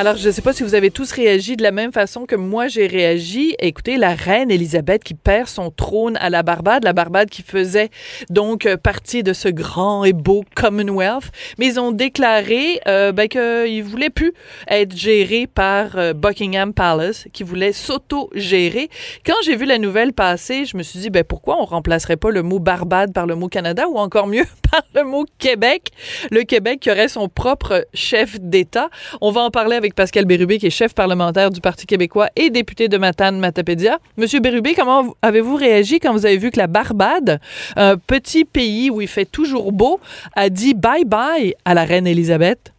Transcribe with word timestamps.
Alors, 0.00 0.14
je 0.14 0.28
ne 0.28 0.32
sais 0.32 0.42
pas 0.42 0.52
si 0.52 0.62
vous 0.62 0.76
avez 0.76 0.92
tous 0.92 1.10
réagi 1.10 1.56
de 1.56 1.64
la 1.64 1.72
même 1.72 1.90
façon 1.90 2.24
que 2.24 2.36
moi 2.36 2.68
j'ai 2.68 2.86
réagi. 2.86 3.56
Écoutez, 3.58 3.96
la 3.96 4.14
reine 4.14 4.48
Elisabeth 4.48 5.02
qui 5.02 5.14
perd 5.14 5.48
son 5.48 5.72
trône 5.72 6.16
à 6.18 6.30
la 6.30 6.44
Barbade, 6.44 6.84
la 6.84 6.92
Barbade 6.92 7.28
qui 7.30 7.42
faisait 7.42 7.90
donc 8.30 8.64
euh, 8.64 8.76
partie 8.76 9.24
de 9.24 9.32
ce 9.32 9.48
grand 9.48 10.04
et 10.04 10.12
beau 10.12 10.44
Commonwealth, 10.54 11.32
mais 11.58 11.66
ils 11.66 11.80
ont 11.80 11.90
déclaré 11.90 12.80
euh, 12.86 13.10
ben, 13.10 13.26
qu'ils 13.26 13.40
ne 13.40 13.82
voulaient 13.82 14.08
plus 14.08 14.34
être 14.68 14.96
gérés 14.96 15.48
par 15.48 15.98
euh, 15.98 16.12
Buckingham 16.12 16.72
Palace, 16.72 17.26
qu'ils 17.32 17.46
voulaient 17.46 17.72
s'auto-gérer. 17.72 18.90
Quand 19.26 19.34
j'ai 19.44 19.56
vu 19.56 19.66
la 19.66 19.78
nouvelle 19.78 20.12
passer, 20.12 20.64
je 20.64 20.76
me 20.76 20.84
suis 20.84 21.00
dit, 21.00 21.10
ben, 21.10 21.24
pourquoi 21.24 21.60
on 21.60 21.64
remplacerait 21.64 22.16
pas 22.16 22.30
le 22.30 22.44
mot 22.44 22.60
Barbade 22.60 23.12
par 23.12 23.26
le 23.26 23.34
mot 23.34 23.48
Canada 23.48 23.88
ou 23.88 23.98
encore 23.98 24.28
mieux 24.28 24.46
par 24.70 24.82
le 24.94 25.02
mot 25.02 25.24
Québec? 25.38 25.90
Le 26.30 26.44
Québec 26.44 26.78
qui 26.78 26.92
aurait 26.92 27.08
son 27.08 27.28
propre 27.28 27.84
chef 27.94 28.38
d'État. 28.40 28.90
On 29.20 29.32
va 29.32 29.40
en 29.40 29.50
parler 29.50 29.74
avec 29.74 29.87
Pascal 29.94 30.24
Bérubé, 30.24 30.58
qui 30.58 30.66
est 30.66 30.70
chef 30.70 30.94
parlementaire 30.94 31.50
du 31.50 31.60
Parti 31.60 31.86
québécois 31.86 32.28
et 32.36 32.50
député 32.50 32.88
de 32.88 32.98
Matane 32.98 33.38
Matapédia. 33.38 33.98
Monsieur 34.16 34.40
Bérubé, 34.40 34.74
comment 34.74 35.14
avez-vous 35.22 35.56
réagi 35.56 36.00
quand 36.00 36.12
vous 36.12 36.26
avez 36.26 36.36
vu 36.36 36.50
que 36.50 36.58
la 36.58 36.66
Barbade, 36.66 37.40
un 37.76 37.96
petit 37.96 38.44
pays 38.44 38.90
où 38.90 39.00
il 39.00 39.08
fait 39.08 39.24
toujours 39.24 39.72
beau, 39.72 40.00
a 40.34 40.48
dit 40.48 40.74
bye-bye 40.74 41.54
à 41.64 41.74
la 41.74 41.84
reine 41.84 42.06
Élisabeth? 42.06 42.72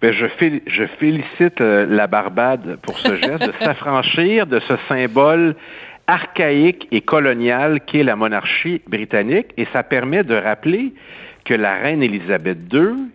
Bien, 0.00 0.12
je, 0.12 0.26
je, 0.66 0.84
félicite 0.98 1.60
euh, 1.60 1.86
la 1.88 2.06
Barbade 2.06 2.78
pour 2.82 2.98
ce 2.98 3.16
geste 3.16 3.46
de 3.46 3.52
s'affranchir 3.64 4.46
de 4.46 4.60
ce 4.60 4.74
symbole 4.88 5.54
archaïque 6.06 6.88
et 6.90 7.00
colonial 7.00 7.80
qu'est 7.86 8.02
la 8.02 8.16
monarchie 8.16 8.82
britannique 8.86 9.48
et 9.56 9.66
ça 9.72 9.82
permet 9.82 10.22
de 10.24 10.34
rappeler 10.34 10.92
que 11.44 11.54
la 11.54 11.74
reine 11.74 12.02
Élisabeth 12.02 12.58
II 12.72 13.08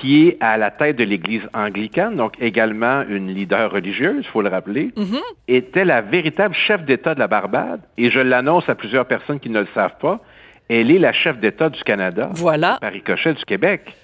qui 0.00 0.28
est 0.28 0.36
à 0.40 0.56
la 0.56 0.70
tête 0.70 0.96
de 0.96 1.04
l'Église 1.04 1.42
anglicane, 1.54 2.16
donc 2.16 2.34
également 2.40 3.02
une 3.08 3.28
leader 3.34 3.70
religieuse, 3.70 4.16
il 4.20 4.28
faut 4.28 4.42
le 4.42 4.48
rappeler, 4.48 4.90
Mhm. 4.96 5.18
était 5.48 5.84
la 5.84 6.00
véritable 6.00 6.54
chef 6.54 6.84
d'État 6.84 7.14
de 7.14 7.20
la 7.20 7.26
Barbade, 7.28 7.80
et 7.96 8.10
je 8.10 8.20
l'annonce 8.20 8.68
à 8.68 8.74
plusieurs 8.74 9.06
personnes 9.06 9.40
qui 9.40 9.50
ne 9.50 9.60
le 9.60 9.68
savent 9.74 9.98
pas, 10.00 10.20
elle 10.68 10.90
est 10.90 10.98
la 10.98 11.12
chef 11.12 11.38
d'État 11.38 11.68
du 11.70 11.82
Canada, 11.82 12.28
Voilà. 12.34 12.78
par 12.80 12.92
ricochet 12.92 13.34
du 13.34 13.44
Québec. 13.44 13.94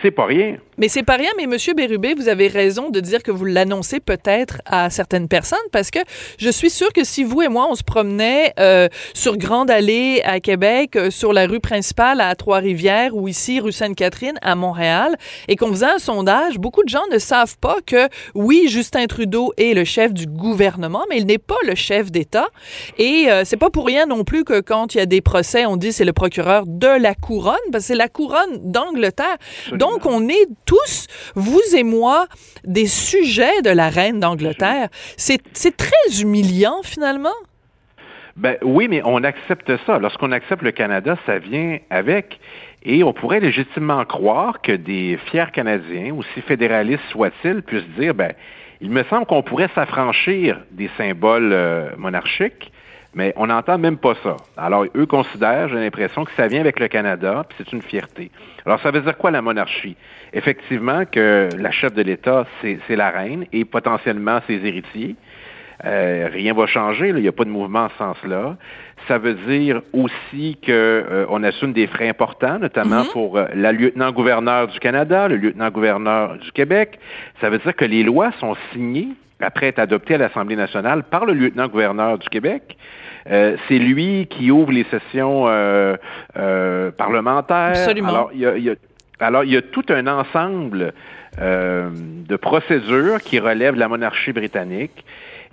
C'est 0.00 0.10
pas 0.10 0.26
rien. 0.26 0.56
Mais 0.82 0.88
c'est 0.88 1.04
pas 1.04 1.14
rien, 1.14 1.30
mais 1.36 1.46
Monsieur 1.46 1.74
Bérubé, 1.74 2.12
vous 2.12 2.28
avez 2.28 2.48
raison 2.48 2.90
de 2.90 2.98
dire 2.98 3.22
que 3.22 3.30
vous 3.30 3.44
l'annoncez 3.44 4.00
peut-être 4.00 4.60
à 4.66 4.90
certaines 4.90 5.28
personnes 5.28 5.56
parce 5.70 5.92
que 5.92 6.00
je 6.38 6.50
suis 6.50 6.70
sûre 6.70 6.92
que 6.92 7.04
si 7.04 7.22
vous 7.22 7.40
et 7.40 7.46
moi, 7.46 7.68
on 7.70 7.76
se 7.76 7.84
promenait 7.84 8.52
euh, 8.58 8.88
sur 9.14 9.36
Grande 9.36 9.70
Allée 9.70 10.22
à 10.24 10.40
Québec, 10.40 10.96
euh, 10.96 11.12
sur 11.12 11.32
la 11.32 11.46
rue 11.46 11.60
principale 11.60 12.20
à 12.20 12.34
Trois-Rivières 12.34 13.14
ou 13.14 13.28
ici, 13.28 13.60
rue 13.60 13.70
Sainte-Catherine 13.70 14.36
à 14.42 14.56
Montréal, 14.56 15.14
et 15.46 15.54
qu'on 15.54 15.68
faisait 15.68 15.86
un 15.86 16.00
sondage, 16.00 16.58
beaucoup 16.58 16.82
de 16.82 16.88
gens 16.88 17.06
ne 17.12 17.18
savent 17.18 17.58
pas 17.58 17.76
que, 17.86 18.08
oui, 18.34 18.64
Justin 18.66 19.06
Trudeau 19.06 19.52
est 19.58 19.74
le 19.74 19.84
chef 19.84 20.12
du 20.12 20.26
gouvernement, 20.26 21.04
mais 21.08 21.18
il 21.18 21.26
n'est 21.26 21.38
pas 21.38 21.58
le 21.64 21.76
chef 21.76 22.10
d'État. 22.10 22.48
Et 22.98 23.26
euh, 23.30 23.44
c'est 23.44 23.56
pas 23.56 23.70
pour 23.70 23.86
rien 23.86 24.06
non 24.06 24.24
plus 24.24 24.42
que 24.42 24.58
quand 24.58 24.96
il 24.96 24.98
y 24.98 25.00
a 25.00 25.06
des 25.06 25.20
procès, 25.20 25.64
on 25.64 25.76
dit 25.76 25.92
c'est 25.92 26.04
le 26.04 26.12
procureur 26.12 26.64
de 26.66 26.88
la 26.88 27.14
couronne, 27.14 27.54
parce 27.70 27.84
que 27.84 27.88
c'est 27.88 27.94
la 27.94 28.08
couronne 28.08 28.58
d'Angleterre. 28.64 29.36
Donc, 29.70 30.06
on 30.06 30.28
est 30.28 30.48
tous, 30.72 31.06
vous 31.34 31.76
et 31.76 31.82
moi, 31.82 32.26
des 32.64 32.86
sujets 32.86 33.60
de 33.62 33.68
la 33.70 33.90
reine 33.90 34.20
d'Angleterre. 34.20 34.88
C'est 35.16 35.76
très 35.76 36.22
humiliant, 36.22 36.80
finalement. 36.82 37.36
Ben 38.36 38.56
oui, 38.62 38.88
mais 38.88 39.02
on 39.04 39.22
accepte 39.22 39.70
ça. 39.84 39.98
Lorsqu'on 39.98 40.32
accepte 40.32 40.62
le 40.62 40.70
Canada, 40.70 41.18
ça 41.26 41.38
vient 41.38 41.78
avec. 41.90 42.40
Et 42.84 43.04
on 43.04 43.12
pourrait 43.12 43.40
légitimement 43.40 44.02
croire 44.06 44.62
que 44.62 44.72
des 44.72 45.18
fiers 45.30 45.52
Canadiens, 45.52 46.14
aussi 46.14 46.40
fédéralistes 46.46 47.04
soient-ils, 47.10 47.62
puissent 47.62 47.94
dire, 47.98 48.14
ben, 48.14 48.32
il 48.80 48.90
me 48.90 49.04
semble 49.04 49.26
qu'on 49.26 49.42
pourrait 49.42 49.68
s'affranchir 49.74 50.58
des 50.70 50.90
symboles 50.96 51.52
euh, 51.52 51.90
monarchiques, 51.98 52.72
mais 53.14 53.32
on 53.36 53.46
n'entend 53.46 53.78
même 53.78 53.98
pas 53.98 54.14
ça. 54.22 54.36
Alors, 54.56 54.86
eux 54.96 55.06
considèrent, 55.06 55.68
j'ai 55.68 55.76
l'impression, 55.76 56.24
que 56.24 56.32
ça 56.32 56.46
vient 56.46 56.60
avec 56.60 56.80
le 56.80 56.88
Canada, 56.88 57.44
puis 57.48 57.58
c'est 57.58 57.72
une 57.72 57.82
fierté. 57.82 58.30
Alors, 58.64 58.80
ça 58.80 58.90
veut 58.90 59.00
dire 59.00 59.16
quoi 59.16 59.30
la 59.30 59.42
monarchie? 59.42 59.96
Effectivement, 60.32 61.04
que 61.04 61.48
la 61.58 61.70
chef 61.70 61.92
de 61.94 62.02
l'État, 62.02 62.46
c'est 62.60 62.96
la 62.96 63.10
reine 63.10 63.44
et 63.52 63.64
potentiellement 63.64 64.40
ses 64.46 64.64
héritiers. 64.64 65.16
Euh, 65.84 66.28
rien 66.30 66.54
va 66.54 66.66
changer, 66.66 67.08
il 67.08 67.16
n'y 67.16 67.28
a 67.28 67.32
pas 67.32 67.44
de 67.44 67.50
mouvement 67.50 67.84
en 67.84 67.88
ce 67.88 67.96
sens-là. 67.96 68.56
Ça 69.08 69.18
veut 69.18 69.34
dire 69.34 69.82
aussi 69.92 70.56
que 70.62 70.70
euh, 70.70 71.26
on 71.28 71.42
assume 71.42 71.72
des 71.72 71.88
frais 71.88 72.08
importants, 72.08 72.60
notamment 72.60 73.04
pour 73.12 73.36
euh, 73.36 73.46
la 73.54 73.72
lieutenant-gouverneur 73.72 74.68
du 74.68 74.78
Canada, 74.78 75.26
le 75.26 75.36
lieutenant-gouverneur 75.36 76.38
du 76.38 76.52
Québec. 76.52 77.00
Ça 77.40 77.50
veut 77.50 77.58
dire 77.58 77.74
que 77.74 77.84
les 77.84 78.04
lois 78.04 78.30
sont 78.38 78.54
signées 78.72 79.08
après 79.42 79.66
être 79.66 79.78
adoptées 79.78 80.14
à 80.14 80.18
l'Assemblée 80.18 80.56
nationale 80.56 81.02
par 81.04 81.24
le 81.26 81.34
lieutenant-gouverneur 81.34 82.18
du 82.18 82.28
Québec. 82.28 82.76
Euh, 83.30 83.56
c'est 83.68 83.78
lui 83.78 84.26
qui 84.28 84.50
ouvre 84.50 84.72
les 84.72 84.84
sessions 84.90 85.44
euh, 85.46 85.96
euh, 86.36 86.90
parlementaires. 86.90 87.68
Absolument. 87.70 88.08
Alors, 88.08 88.30
il 88.34 88.40
y 88.40 88.46
a, 88.46 88.56
y 88.58 88.70
a- 88.70 88.74
alors, 89.20 89.44
il 89.44 89.52
y 89.52 89.56
a 89.56 89.62
tout 89.62 89.84
un 89.90 90.06
ensemble 90.08 90.92
euh, 91.40 91.90
de 91.94 92.36
procédures 92.36 93.20
qui 93.20 93.38
relèvent 93.38 93.74
de 93.74 93.78
la 93.80 93.88
monarchie 93.88 94.32
britannique. 94.32 95.04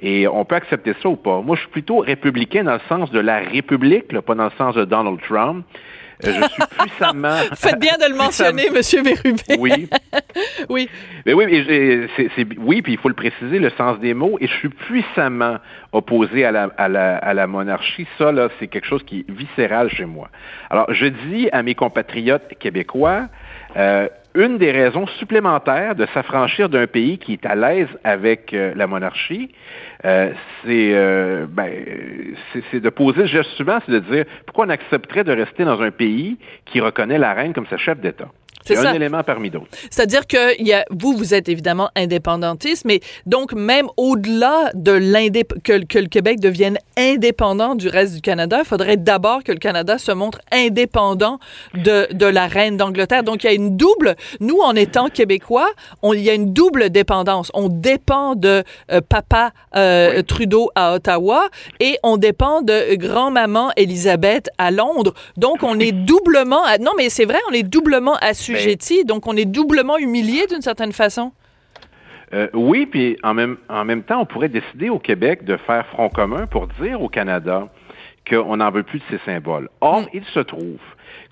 Et 0.01 0.27
on 0.27 0.45
peut 0.45 0.56
accepter 0.56 0.94
ça 1.03 1.09
ou 1.09 1.17
pas. 1.17 1.41
Moi, 1.41 1.56
je 1.57 1.61
suis 1.61 1.69
plutôt 1.69 2.00
républicain 2.00 2.63
dans 2.63 2.73
le 2.73 2.79
sens 2.88 3.11
de 3.11 3.19
la 3.19 3.39
République, 3.39 4.11
là, 4.13 4.21
pas 4.21 4.33
dans 4.33 4.45
le 4.45 4.51
sens 4.57 4.73
de 4.73 4.85
Donald 4.85 5.19
Trump. 5.27 5.66
Euh, 6.25 6.34
je 6.41 6.47
suis 6.50 6.63
puissamment... 6.78 7.38
Faites 7.56 7.80
bien 7.80 7.97
de 7.97 8.09
le 8.12 8.16
mentionner, 8.16 8.69
Monsieur 8.69 9.02
Bérubé. 9.02 9.41
Oui. 9.57 9.90
Oui. 10.69 10.90
Mais 11.25 11.34
oui, 11.34 11.46
mais 11.47 12.47
oui, 12.57 12.81
puis 12.81 12.94
il 12.94 13.00
faut 13.00 13.09
le 13.09 13.16
préciser, 13.16 13.59
le 13.59 13.69
sens 13.72 14.00
des 14.00 14.13
mots. 14.13 14.38
Et 14.40 14.47
je 14.47 14.53
suis 14.53 14.69
puissamment 14.69 15.57
opposé 15.91 16.46
à 16.46 16.52
la, 16.52 16.69
à 16.78 16.88
la, 16.88 17.18
à 17.18 17.34
la 17.34 17.47
monarchie. 17.47 18.07
Ça, 18.18 18.31
là, 18.31 18.50
c'est 18.59 18.68
quelque 18.68 18.85
chose 18.85 19.03
qui 19.03 19.19
est 19.19 19.31
viscéral 19.31 19.90
chez 19.90 20.06
moi. 20.06 20.30
Alors, 20.69 20.94
je 20.94 21.07
dis 21.07 21.50
à 21.52 21.63
mes 21.63 21.75
compatriotes 21.75 22.57
québécois, 22.59 23.28
euh, 23.75 24.07
une 24.35 24.57
des 24.57 24.72
raisons 24.72 25.07
supplémentaires 25.19 25.95
de 25.95 26.06
s'affranchir 26.13 26.69
d'un 26.69 26.88
pays 26.88 27.17
qui 27.17 27.34
est 27.34 27.45
à 27.45 27.56
l'aise 27.56 27.88
avec 28.03 28.53
euh, 28.53 28.73
la 28.75 28.88
monarchie, 28.88 29.51
euh, 30.06 30.31
c'est 30.63 30.91
euh, 30.94 31.45
ben, 31.50 31.72
c'est- 32.53 32.63
c'est 32.72 32.79
de 32.79 32.89
poser 32.89 33.22
le 33.22 33.28
geste 33.28 33.50
suivant, 33.51 33.79
c'est 33.85 33.91
de 33.91 34.00
dire 34.00 34.25
pourquoi 34.45 34.66
on 34.66 34.69
accepterait 34.69 35.23
de 35.23 35.31
rester 35.31 35.66
dans 35.66 35.81
un 35.81 35.91
pays 35.91 36.38
qui 36.66 36.79
reconnaît 36.79 37.18
la 37.18 37.34
reine 37.34 37.53
comme 37.53 37.68
sa 37.68 37.78
chef 37.78 38.00
d'État? 38.00 38.29
C'est 38.66 38.76
ça. 38.76 38.90
un 38.92 38.94
élément 38.94 39.24
parmi 39.24 39.50
d'autres. 39.50 39.66
C'est-à-dire 39.90 40.28
que 40.28 40.62
y 40.62 40.74
a, 40.74 40.86
vous, 40.92 41.14
vous 41.16 41.34
êtes 41.34 41.50
évidemment 41.50 41.90
indépendantiste, 41.96 42.86
mais 42.86 43.00
donc 43.26 43.54
même 43.54 43.88
au-delà 43.98 44.70
de 44.76 44.92
l'indép 44.92 45.64
que, 45.64 45.84
que 45.86 45.98
le 45.98 46.08
Québec 46.08 46.40
devienne 46.40 46.78
indépendant 46.98 47.74
du 47.76 47.88
reste 47.88 48.16
du 48.16 48.22
Canada, 48.22 48.60
il 48.60 48.66
faudrait 48.68 48.98
d'abord 48.98 49.44
que 49.44 49.52
le 49.52 49.58
Canada 49.58 49.98
se 49.98 50.12
montre 50.12 50.40
indépendant 50.52 51.40
de, 51.74 52.08
de 52.14 52.26
la 52.26 52.48
reine 52.48 52.78
d'Angleterre. 52.78 53.24
Donc 53.24 53.44
il 53.44 53.48
y 53.48 53.50
a 53.50 53.54
une 53.54 53.76
double, 53.78 54.16
nous 54.40 54.60
en 54.60 54.76
étant 54.76 55.08
québécois, 55.10 55.70
il 56.04 56.20
y 56.20 56.30
a 56.30 56.34
une 56.34 56.54
double 56.54 56.90
dépendance. 56.90 57.52
On 57.54 57.69
dépend 57.69 58.36
de 58.36 58.63
euh, 58.92 59.02
papa 59.07 59.52
euh, 59.75 60.22
Trudeau 60.22 60.69
à 60.75 60.94
Ottawa 60.94 61.50
et 61.80 61.98
on 62.04 62.18
dépend 62.18 62.62
de 62.62 62.95
grand-maman 62.95 63.72
Elisabeth 63.78 64.50
à 64.57 64.69
Londres. 64.72 65.13
Donc 65.38 65.63
on 65.63 65.80
est 65.80 65.92
doublement, 66.06 66.63
à- 66.66 66.78
non 66.78 66.92
mais 66.98 67.10
c'est 67.10 67.25
vrai, 67.25 67.40
on 67.50 67.54
est 67.54 67.63
doublement 67.63 68.18
assujetti, 68.39 69.06
donc 69.06 69.27
on 69.27 69.36
est 69.36 69.45
doublement 69.45 69.97
humilié 69.97 70.47
d'une 70.47 70.62
certaine 70.62 70.91
façon. 70.91 71.31
Euh, 72.33 72.47
oui, 72.53 72.86
puis 72.86 73.18
en 73.24 73.33
même, 73.33 73.57
en 73.69 73.86
même 73.86 74.03
temps, 74.03 74.21
on 74.21 74.25
pourrait 74.25 74.50
décider 74.50 74.89
au 74.89 75.00
Québec 75.00 75.45
de 75.45 75.57
faire 75.57 75.86
front 75.88 76.09
commun 76.09 76.45
pour 76.45 76.68
dire 76.81 77.01
au 77.01 77.09
Canada 77.09 77.68
qu'on 78.30 78.57
n'en 78.57 78.69
veut 78.69 78.83
plus 78.83 79.00
de 79.00 79.03
ces 79.09 79.19
symboles. 79.25 79.69
Or, 79.81 80.07
il 80.13 80.24
se 80.25 80.39
trouve 80.39 80.80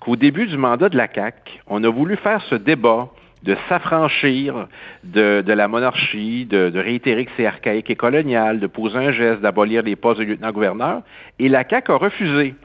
qu'au 0.00 0.16
début 0.16 0.46
du 0.46 0.56
mandat 0.56 0.88
de 0.88 0.96
la 0.96 1.06
CAQ, 1.12 1.60
on 1.68 1.84
a 1.84 1.88
voulu 1.88 2.16
faire 2.16 2.42
ce 2.50 2.56
débat 2.56 3.08
de 3.44 3.56
s'affranchir 3.68 4.66
de, 5.04 5.42
de 5.46 5.52
la 5.52 5.68
monarchie, 5.68 6.44
de, 6.44 6.70
de 6.70 6.80
réitérer 6.80 7.24
que 7.24 7.30
c'est 7.36 7.46
archaïque 7.46 7.88
et 7.88 7.94
colonial, 7.94 8.58
de 8.58 8.66
poser 8.66 8.98
un 8.98 9.12
geste, 9.12 9.40
d'abolir 9.40 9.82
les 9.82 9.94
postes 9.94 10.18
de 10.18 10.24
lieutenant-gouverneur, 10.24 11.02
et 11.38 11.48
la 11.48 11.62
CAQ 11.68 11.92
a 11.92 11.96
refusé. 11.96 12.56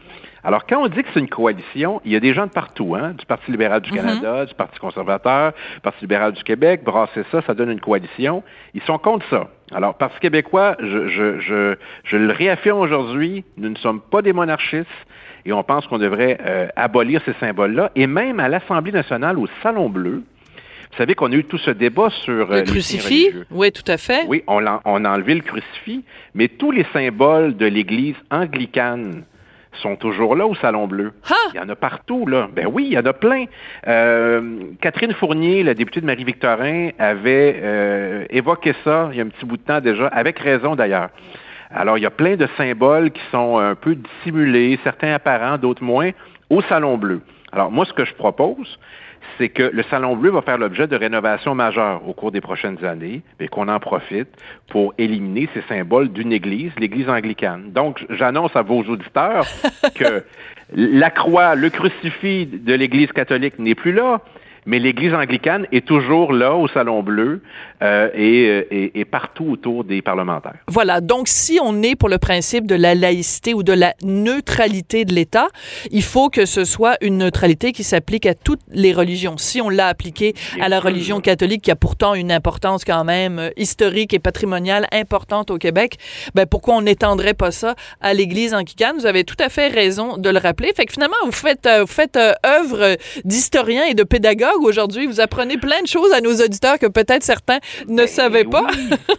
Alors, 0.43 0.65
quand 0.65 0.83
on 0.83 0.87
dit 0.87 1.01
que 1.03 1.09
c'est 1.13 1.19
une 1.21 1.29
coalition, 1.29 2.01
il 2.03 2.11
y 2.11 2.15
a 2.15 2.19
des 2.19 2.33
gens 2.33 2.47
de 2.47 2.51
partout, 2.51 2.95
hein, 2.95 3.13
du 3.17 3.25
Parti 3.25 3.49
libéral 3.49 3.81
du 3.81 3.91
Canada, 3.91 4.45
du 4.45 4.53
Parti 4.53 4.77
conservateur, 4.77 5.53
du 5.75 5.79
Parti 5.81 6.01
libéral 6.01 6.33
du 6.33 6.43
Québec, 6.43 6.83
brasser 6.83 7.23
ça, 7.31 7.41
ça 7.41 7.53
donne 7.53 7.71
une 7.71 7.79
coalition. 7.79 8.43
Ils 8.73 8.81
sont 8.81 8.97
contre 8.97 9.25
ça. 9.29 9.49
Alors, 9.73 9.95
Parti 9.95 10.19
québécois, 10.19 10.75
je, 10.79 11.07
je, 11.07 11.39
je, 11.39 11.75
je 12.03 12.17
le 12.17 12.33
réaffirme 12.33 12.79
aujourd'hui, 12.79 13.45
nous 13.57 13.69
ne 13.69 13.77
sommes 13.77 14.01
pas 14.01 14.21
des 14.21 14.33
monarchistes 14.33 14.87
et 15.45 15.53
on 15.53 15.63
pense 15.63 15.87
qu'on 15.87 15.97
devrait 15.97 16.37
euh, 16.45 16.67
abolir 16.75 17.21
ces 17.25 17.33
symboles-là. 17.39 17.91
Et 17.95 18.05
même 18.05 18.39
à 18.41 18.49
l'Assemblée 18.49 18.91
nationale, 18.91 19.39
au 19.39 19.47
Salon 19.61 19.89
Bleu, 19.89 20.23
vous 20.91 20.97
savez 20.97 21.15
qu'on 21.15 21.31
a 21.31 21.35
eu 21.35 21.45
tout 21.45 21.57
ce 21.57 21.71
débat 21.71 22.09
sur 22.09 22.51
le 22.51 22.61
crucifix? 22.61 23.33
Oui, 23.49 23.71
tout 23.71 23.83
à 23.87 23.97
fait. 23.97 24.25
Oui, 24.27 24.43
on 24.45 24.65
a, 24.67 24.81
on 24.85 25.05
a 25.05 25.09
enlevé 25.09 25.35
le 25.35 25.41
crucifix, 25.41 26.03
mais 26.35 26.49
tous 26.49 26.71
les 26.71 26.85
symboles 26.93 27.57
de 27.57 27.65
l'Église 27.65 28.15
anglicane 28.29 29.23
sont 29.81 29.95
toujours 29.95 30.35
là 30.35 30.45
au 30.45 30.55
Salon 30.55 30.87
Bleu. 30.87 31.13
Il 31.53 31.57
y 31.57 31.59
en 31.59 31.69
a 31.69 31.75
partout, 31.75 32.25
là. 32.25 32.47
Ben 32.53 32.67
oui, 32.71 32.85
il 32.87 32.93
y 32.93 32.97
en 32.97 33.05
a 33.05 33.13
plein. 33.13 33.45
Euh, 33.87 34.59
Catherine 34.81 35.13
Fournier, 35.13 35.63
la 35.63 35.73
députée 35.73 36.01
de 36.01 36.05
Marie-Victorin, 36.05 36.89
avait 36.99 37.59
euh, 37.61 38.25
évoqué 38.29 38.73
ça 38.83 39.09
il 39.11 39.17
y 39.17 39.21
a 39.21 39.23
un 39.23 39.29
petit 39.29 39.45
bout 39.45 39.57
de 39.57 39.63
temps 39.63 39.81
déjà, 39.81 40.07
avec 40.07 40.39
raison 40.39 40.75
d'ailleurs. 40.75 41.09
Alors, 41.71 41.97
il 41.97 42.01
y 42.01 42.05
a 42.05 42.11
plein 42.11 42.35
de 42.35 42.47
symboles 42.55 43.11
qui 43.11 43.21
sont 43.31 43.57
un 43.57 43.75
peu 43.75 43.95
dissimulés, 43.95 44.79
certains 44.83 45.13
apparents, 45.13 45.57
d'autres 45.57 45.83
moins, 45.83 46.11
au 46.49 46.61
Salon 46.61 46.97
Bleu. 46.97 47.21
Alors, 47.51 47.71
moi, 47.71 47.85
ce 47.85 47.93
que 47.93 48.05
je 48.05 48.13
propose, 48.13 48.79
c'est 49.37 49.49
que 49.49 49.63
le 49.63 49.83
Salon 49.83 50.15
Bleu 50.15 50.31
va 50.31 50.41
faire 50.41 50.57
l'objet 50.57 50.87
de 50.87 50.95
rénovations 50.95 51.55
majeures 51.55 52.07
au 52.07 52.13
cours 52.13 52.31
des 52.31 52.41
prochaines 52.41 52.83
années 52.83 53.21
et 53.39 53.47
qu'on 53.47 53.67
en 53.67 53.79
profite 53.79 54.29
pour 54.69 54.93
éliminer 54.97 55.49
ces 55.53 55.61
symboles 55.63 56.11
d'une 56.11 56.31
église, 56.31 56.71
l'église 56.77 57.09
anglicane. 57.09 57.71
Donc, 57.71 58.05
j'annonce 58.09 58.55
à 58.55 58.61
vos 58.61 58.83
auditeurs 58.83 59.45
que 59.95 60.23
la 60.73 61.09
croix, 61.09 61.55
le 61.55 61.69
crucifix 61.69 62.47
de 62.47 62.73
l'église 62.73 63.11
catholique 63.11 63.59
n'est 63.59 63.75
plus 63.75 63.93
là, 63.93 64.21
mais 64.65 64.79
l'Église 64.79 65.13
anglicane 65.13 65.67
est 65.71 65.85
toujours 65.85 66.33
là 66.33 66.55
au 66.55 66.67
Salon 66.67 67.03
Bleu 67.03 67.41
euh, 67.81 68.09
et, 68.13 68.43
et, 68.71 68.99
et, 68.99 69.05
partout 69.05 69.45
autour 69.51 69.83
des 69.83 70.01
parlementaires. 70.01 70.55
Voilà. 70.67 71.01
Donc, 71.01 71.27
si 71.27 71.59
on 71.61 71.81
est 71.83 71.95
pour 71.95 72.07
le 72.07 72.17
principe 72.17 72.65
de 72.65 72.75
la 72.75 72.95
laïcité 72.95 73.53
ou 73.53 73.63
de 73.63 73.73
la 73.73 73.93
neutralité 74.03 75.03
de 75.05 75.13
l'État, 75.13 75.47
il 75.91 76.03
faut 76.03 76.29
que 76.29 76.45
ce 76.45 76.63
soit 76.63 76.95
une 77.01 77.17
neutralité 77.17 77.73
qui 77.73 77.83
s'applique 77.83 78.25
à 78.25 78.35
toutes 78.35 78.61
les 78.71 78.93
religions. 78.93 79.37
Si 79.37 79.59
on 79.59 79.69
l'a 79.69 79.87
appliqué 79.87 80.33
à 80.61 80.69
la 80.69 80.79
religion 80.79 81.19
catholique, 81.19 81.63
qui 81.63 81.71
a 81.71 81.75
pourtant 81.75 82.13
une 82.13 82.31
importance 82.31 82.85
quand 82.85 83.03
même 83.03 83.39
euh, 83.39 83.49
historique 83.57 84.13
et 84.13 84.19
patrimoniale 84.19 84.87
importante 84.91 85.51
au 85.51 85.57
Québec, 85.57 85.97
ben 86.35 86.45
pourquoi 86.45 86.75
on 86.75 86.81
n'étendrait 86.81 87.33
pas 87.33 87.51
ça 87.51 87.75
à 88.01 88.13
l'Église 88.13 88.53
anglicane? 88.53 88.95
Vous 88.97 89.05
avez 89.05 89.23
tout 89.23 89.35
à 89.39 89.49
fait 89.49 89.67
raison 89.67 90.17
de 90.17 90.29
le 90.29 90.39
rappeler. 90.39 90.71
Fait 90.75 90.85
que 90.85 90.93
finalement, 90.93 91.17
vous 91.25 91.31
faites, 91.31 91.65
euh, 91.65 91.81
vous 91.81 91.87
faites 91.87 92.17
œuvre 92.17 92.97
d'historien 93.25 93.83
et 93.85 93.93
de 93.93 94.03
pédagogue 94.03 94.52
aujourd'hui. 94.61 95.05
Vous 95.07 95.19
apprenez 95.19 95.57
plein 95.57 95.81
de 95.81 95.87
choses 95.87 96.11
à 96.13 96.21
nos 96.21 96.33
auditeurs 96.33 96.79
que 96.79 96.87
peut-être 96.87 97.23
certains 97.23 97.59
ne 97.87 97.97
Ben, 97.97 98.07
savaient 98.07 98.43
pas. 98.43 98.65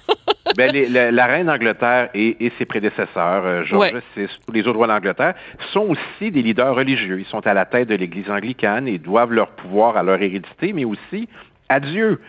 ben, 0.57 0.71
les, 0.73 0.89
la, 0.89 1.11
la, 1.11 1.27
reine 1.27 1.47
d'Angleterre 1.47 2.11
et, 2.15 2.45
et, 2.45 2.53
ses 2.59 2.65
prédécesseurs, 2.65 3.45
euh, 3.45 3.65
George 3.65 3.93
Ouais. 3.93 4.03
VI, 4.17 4.27
tous 4.47 4.53
les 4.53 4.67
autres 4.67 4.77
rois 4.79 4.87
d'Angleterre, 4.87 5.35
sont 5.73 5.89
aussi 5.89 6.31
des 6.31 6.43
leaders 6.43 6.75
religieux. 6.75 7.21
Ils 7.21 7.27
sont 7.27 7.47
à 7.47 7.55
la 7.55 7.65
tête 7.65 7.89
de 7.89 7.95
l'Église 7.95 8.31
anglicane 8.31 8.87
et 8.89 8.99
doivent 8.99 9.33
leur 9.33 9.49
pouvoir 9.51 9.97
à 9.97 10.03
leur 10.03 10.21
hérédité, 10.23 10.73
mais 10.73 10.85
aussi 10.85 11.29
à 11.69 11.81
Dieu. 11.81 12.21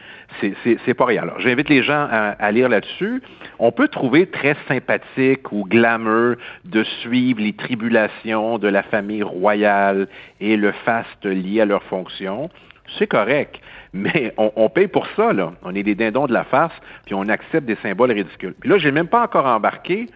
C'est 0.85 0.93
pas 0.93 1.05
rien. 1.05 1.23
Alors, 1.23 1.39
j'invite 1.39 1.69
les 1.69 1.83
gens 1.83 2.07
à, 2.09 2.35
à 2.39 2.51
lire 2.51 2.67
là-dessus. 2.69 3.21
On 3.59 3.71
peut 3.71 3.87
trouver 3.87 4.25
très 4.27 4.55
sympathique 4.67 5.51
ou 5.51 5.65
glamour 5.65 6.35
de 6.65 6.83
suivre 7.01 7.41
les 7.41 7.53
tribulations 7.53 8.57
de 8.57 8.67
la 8.67 8.83
famille 8.83 9.23
royale 9.23 10.07
et 10.41 10.57
le 10.57 10.71
faste 10.83 11.25
lié 11.25 11.61
à 11.61 11.65
leur 11.65 11.83
fonction. 11.83 12.49
C'est 12.97 13.07
correct. 13.07 13.59
Mais 13.93 14.33
on, 14.37 14.51
on, 14.55 14.69
paye 14.69 14.87
pour 14.87 15.07
ça, 15.15 15.33
là. 15.33 15.53
On 15.63 15.73
est 15.73 15.83
des 15.83 15.95
dindons 15.95 16.27
de 16.27 16.33
la 16.33 16.43
farce, 16.43 16.73
puis 17.05 17.15
on 17.15 17.27
accepte 17.29 17.65
des 17.65 17.77
symboles 17.81 18.11
ridicules. 18.11 18.53
Puis 18.59 18.69
là, 18.69 18.77
j'ai 18.77 18.91
même 18.91 19.07
pas 19.07 19.23
encore 19.23 19.45
embarqué 19.45 20.07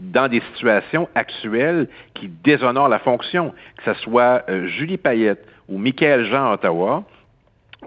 dans 0.00 0.28
des 0.28 0.42
situations 0.52 1.08
actuelles 1.14 1.88
qui 2.14 2.28
déshonorent 2.28 2.88
la 2.88 2.98
fonction, 2.98 3.54
que 3.78 3.94
ce 3.94 4.00
soit 4.00 4.42
euh, 4.48 4.66
Julie 4.66 4.98
Payette 4.98 5.44
ou 5.68 5.78
Michael 5.78 6.26
Jean 6.26 6.50
à 6.50 6.54
Ottawa, 6.54 7.04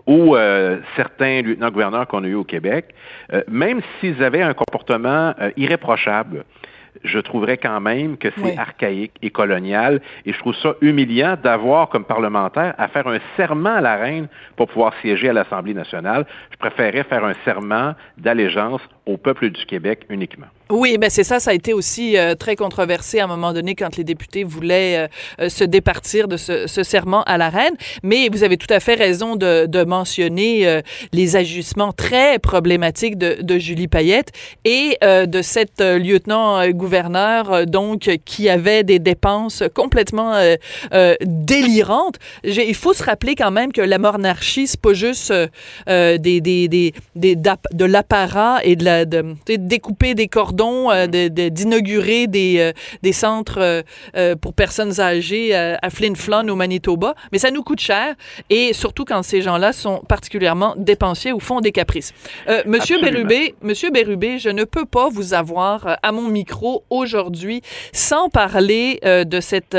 ou 0.06 0.36
euh, 0.36 0.80
certains 0.96 1.42
lieutenants-gouverneurs 1.42 2.08
qu'on 2.08 2.24
a 2.24 2.28
eu 2.28 2.36
au 2.36 2.44
Québec, 2.44 2.94
euh, 3.34 3.42
même 3.48 3.82
s'ils 4.00 4.24
avaient 4.24 4.42
un 4.42 4.54
comportement 4.54 5.34
irréprochable, 5.58 6.46
je 7.04 7.20
trouverais 7.20 7.58
quand 7.58 7.80
même 7.80 8.18
que 8.18 8.30
c'est 8.36 8.42
Oui. 8.42 8.58
archaïque 8.58 9.14
et 9.22 9.30
colonial. 9.30 10.02
Et 10.26 10.34
je 10.34 10.40
trouve 10.40 10.56
ça 10.56 10.74
humiliant 10.82 11.38
d'avoir 11.42 11.90
comme 11.90 12.06
parlementaire 12.06 12.74
à 12.78 12.88
faire 12.88 13.08
un 13.08 13.20
serment 13.38 13.76
à 13.76 13.82
la 13.82 13.96
reine 13.96 14.28
pour 14.56 14.68
pouvoir 14.68 14.94
siéger 15.02 15.30
à 15.30 15.34
l'Assemblée 15.34 15.74
nationale. 15.74 16.26
Je 16.52 16.58
préférerais 16.58 17.04
faire 17.04 17.24
un 17.26 17.34
serment 17.46 17.94
d'allégeance 18.18 18.82
au 19.10 19.18
peuple 19.18 19.50
du 19.50 19.66
Québec 19.66 20.06
uniquement. 20.10 20.48
Oui, 20.72 21.00
ben 21.00 21.10
c'est 21.10 21.24
ça, 21.24 21.40
ça 21.40 21.50
a 21.50 21.56
été 21.56 21.74
aussi 21.74 22.16
euh, 22.16 22.36
très 22.36 22.56
controversé 22.56 23.20
à 23.20 23.24
un 23.24 23.28
moment 23.28 23.54
donné 23.54 23.74
quand 23.74 23.98
les 23.98 24.04
députés 24.04 24.44
voulaient 24.44 24.98
euh, 24.98 25.08
euh, 25.42 25.50
se 25.50 25.64
départir 25.64 26.28
de 26.28 26.38
ce, 26.38 26.68
serment 26.68 27.24
à 27.24 27.40
la 27.40 27.50
reine. 27.50 27.74
Mais 28.04 28.30
vous 28.32 28.44
avez 28.44 28.56
tout 28.56 28.72
à 28.72 28.80
fait 28.80 28.94
raison 28.94 29.36
de, 29.36 29.84
mentionner 29.84 30.82
les 31.14 31.36
ajustements 31.36 31.94
très 31.94 32.38
problématiques 32.38 33.18
de, 33.18 33.58
Julie 33.58 33.88
Payette 33.88 34.32
et 34.66 34.98
de 35.02 35.42
cette 35.42 35.82
lieutenant-gouverneur 35.82 37.66
donc 37.66 38.10
qui 38.26 38.50
avait 38.50 38.84
des 38.84 39.00
dépenses 39.00 39.64
complètement 39.74 40.36
délirantes. 41.22 42.20
Il 42.44 42.76
faut 42.76 42.94
se 42.94 43.04
rappeler 43.04 43.36
quand 43.36 43.52
même 43.52 43.72
que 43.72 43.82
la 43.82 43.98
monarchie 43.98 44.68
c'est 44.68 44.82
pas 44.82 44.94
juste 44.94 45.34
des 45.88 46.42
de 47.16 47.86
l'apparat 47.86 48.60
et 48.64 48.76
de 48.76 48.84
la 48.84 48.99
de, 49.06 49.36
de 49.46 49.56
découper 49.56 50.16
des 50.16 50.28
cordons 50.28 50.92
euh, 50.92 51.08
d'inaugurer 51.08 52.28
de, 52.28 52.32
des, 52.32 52.56
euh, 52.60 52.72
des 53.02 53.14
centres 53.14 53.84
euh, 54.16 54.36
pour 54.36 54.54
personnes 54.54 55.00
âgées 55.00 55.56
à 55.56 55.90
Flin 55.90 56.16
Flon 56.16 56.48
au 56.48 56.56
Manitoba, 56.56 57.16
mais 57.32 57.40
ça 57.40 57.52
nous 57.52 57.64
coûte 57.64 57.80
cher 57.80 58.16
et 58.50 58.74
surtout 58.74 59.06
quand 59.06 59.24
ces 59.24 59.42
gens-là 59.42 59.74
sont 59.74 60.00
particulièrement 60.08 60.76
dépensiers 60.78 61.32
ou 61.34 61.40
font 61.40 61.62
des 61.62 61.72
caprices. 61.72 62.14
Monsieur. 62.66 63.00
Bérubé, 63.02 63.56
Monsieur 63.62 63.92
Bérubé, 63.92 64.40
je 64.40 64.50
ne 64.50 64.64
peux 64.64 64.86
pas 64.86 65.10
vous 65.10 65.34
avoir 65.34 65.98
à 66.02 66.12
mon 66.12 66.28
micro 66.28 66.84
aujourd'hui 66.90 67.62
sans 67.94 68.30
parler 68.30 69.00
de 69.04 69.40
cette 69.40 69.78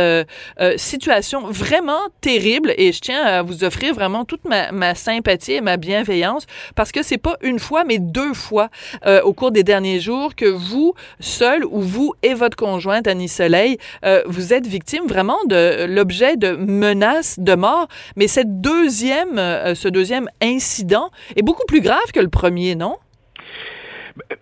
situation 0.77 1.47
vraiment 1.47 2.01
terrible 2.21 2.73
et 2.77 2.93
je 2.93 3.01
tiens 3.01 3.23
à 3.23 3.43
vous 3.43 3.65
offrir 3.65 3.95
vraiment 3.95 4.25
toute 4.25 4.45
ma, 4.45 4.73
ma 4.73 4.95
sympathie 4.95 5.53
et 5.55 5.61
ma 5.61 5.77
bienveillance 5.77 6.47
parce 6.75 6.93
que 6.93 7.03
c'est 7.03 7.19
pas 7.19 7.37
une 7.43 7.59
fois 7.59 7.85
mais 7.85 7.99
deux 7.99 8.35
fois 8.35 8.69
euh, 9.11 9.21
au 9.23 9.33
cours 9.33 9.51
des 9.51 9.65
derniers 9.65 9.99
jours 9.99 10.37
que 10.37 10.45
vous, 10.45 10.95
seul 11.19 11.65
ou 11.65 11.81
vous 11.81 12.15
et 12.23 12.35
votre 12.35 12.57
conjointe 12.57 13.09
Annie 13.09 13.29
Soleil, 13.29 13.77
euh, 14.05 14.23
vous 14.27 14.53
êtes 14.53 14.67
victime 14.67 15.07
vraiment 15.07 15.39
de 15.49 15.87
l'objet 15.87 16.37
de 16.37 16.53
menaces 16.53 17.41
de 17.41 17.55
mort. 17.55 17.89
Mais 18.17 18.29
cette 18.29 18.61
deuxième, 18.61 19.39
euh, 19.39 19.75
ce 19.75 19.89
deuxième 19.89 20.29
incident 20.41 21.11
est 21.35 21.43
beaucoup 21.43 21.67
plus 21.67 21.81
grave 21.81 22.13
que 22.15 22.21
le 22.21 22.29
premier, 22.29 22.77
non? 22.77 22.97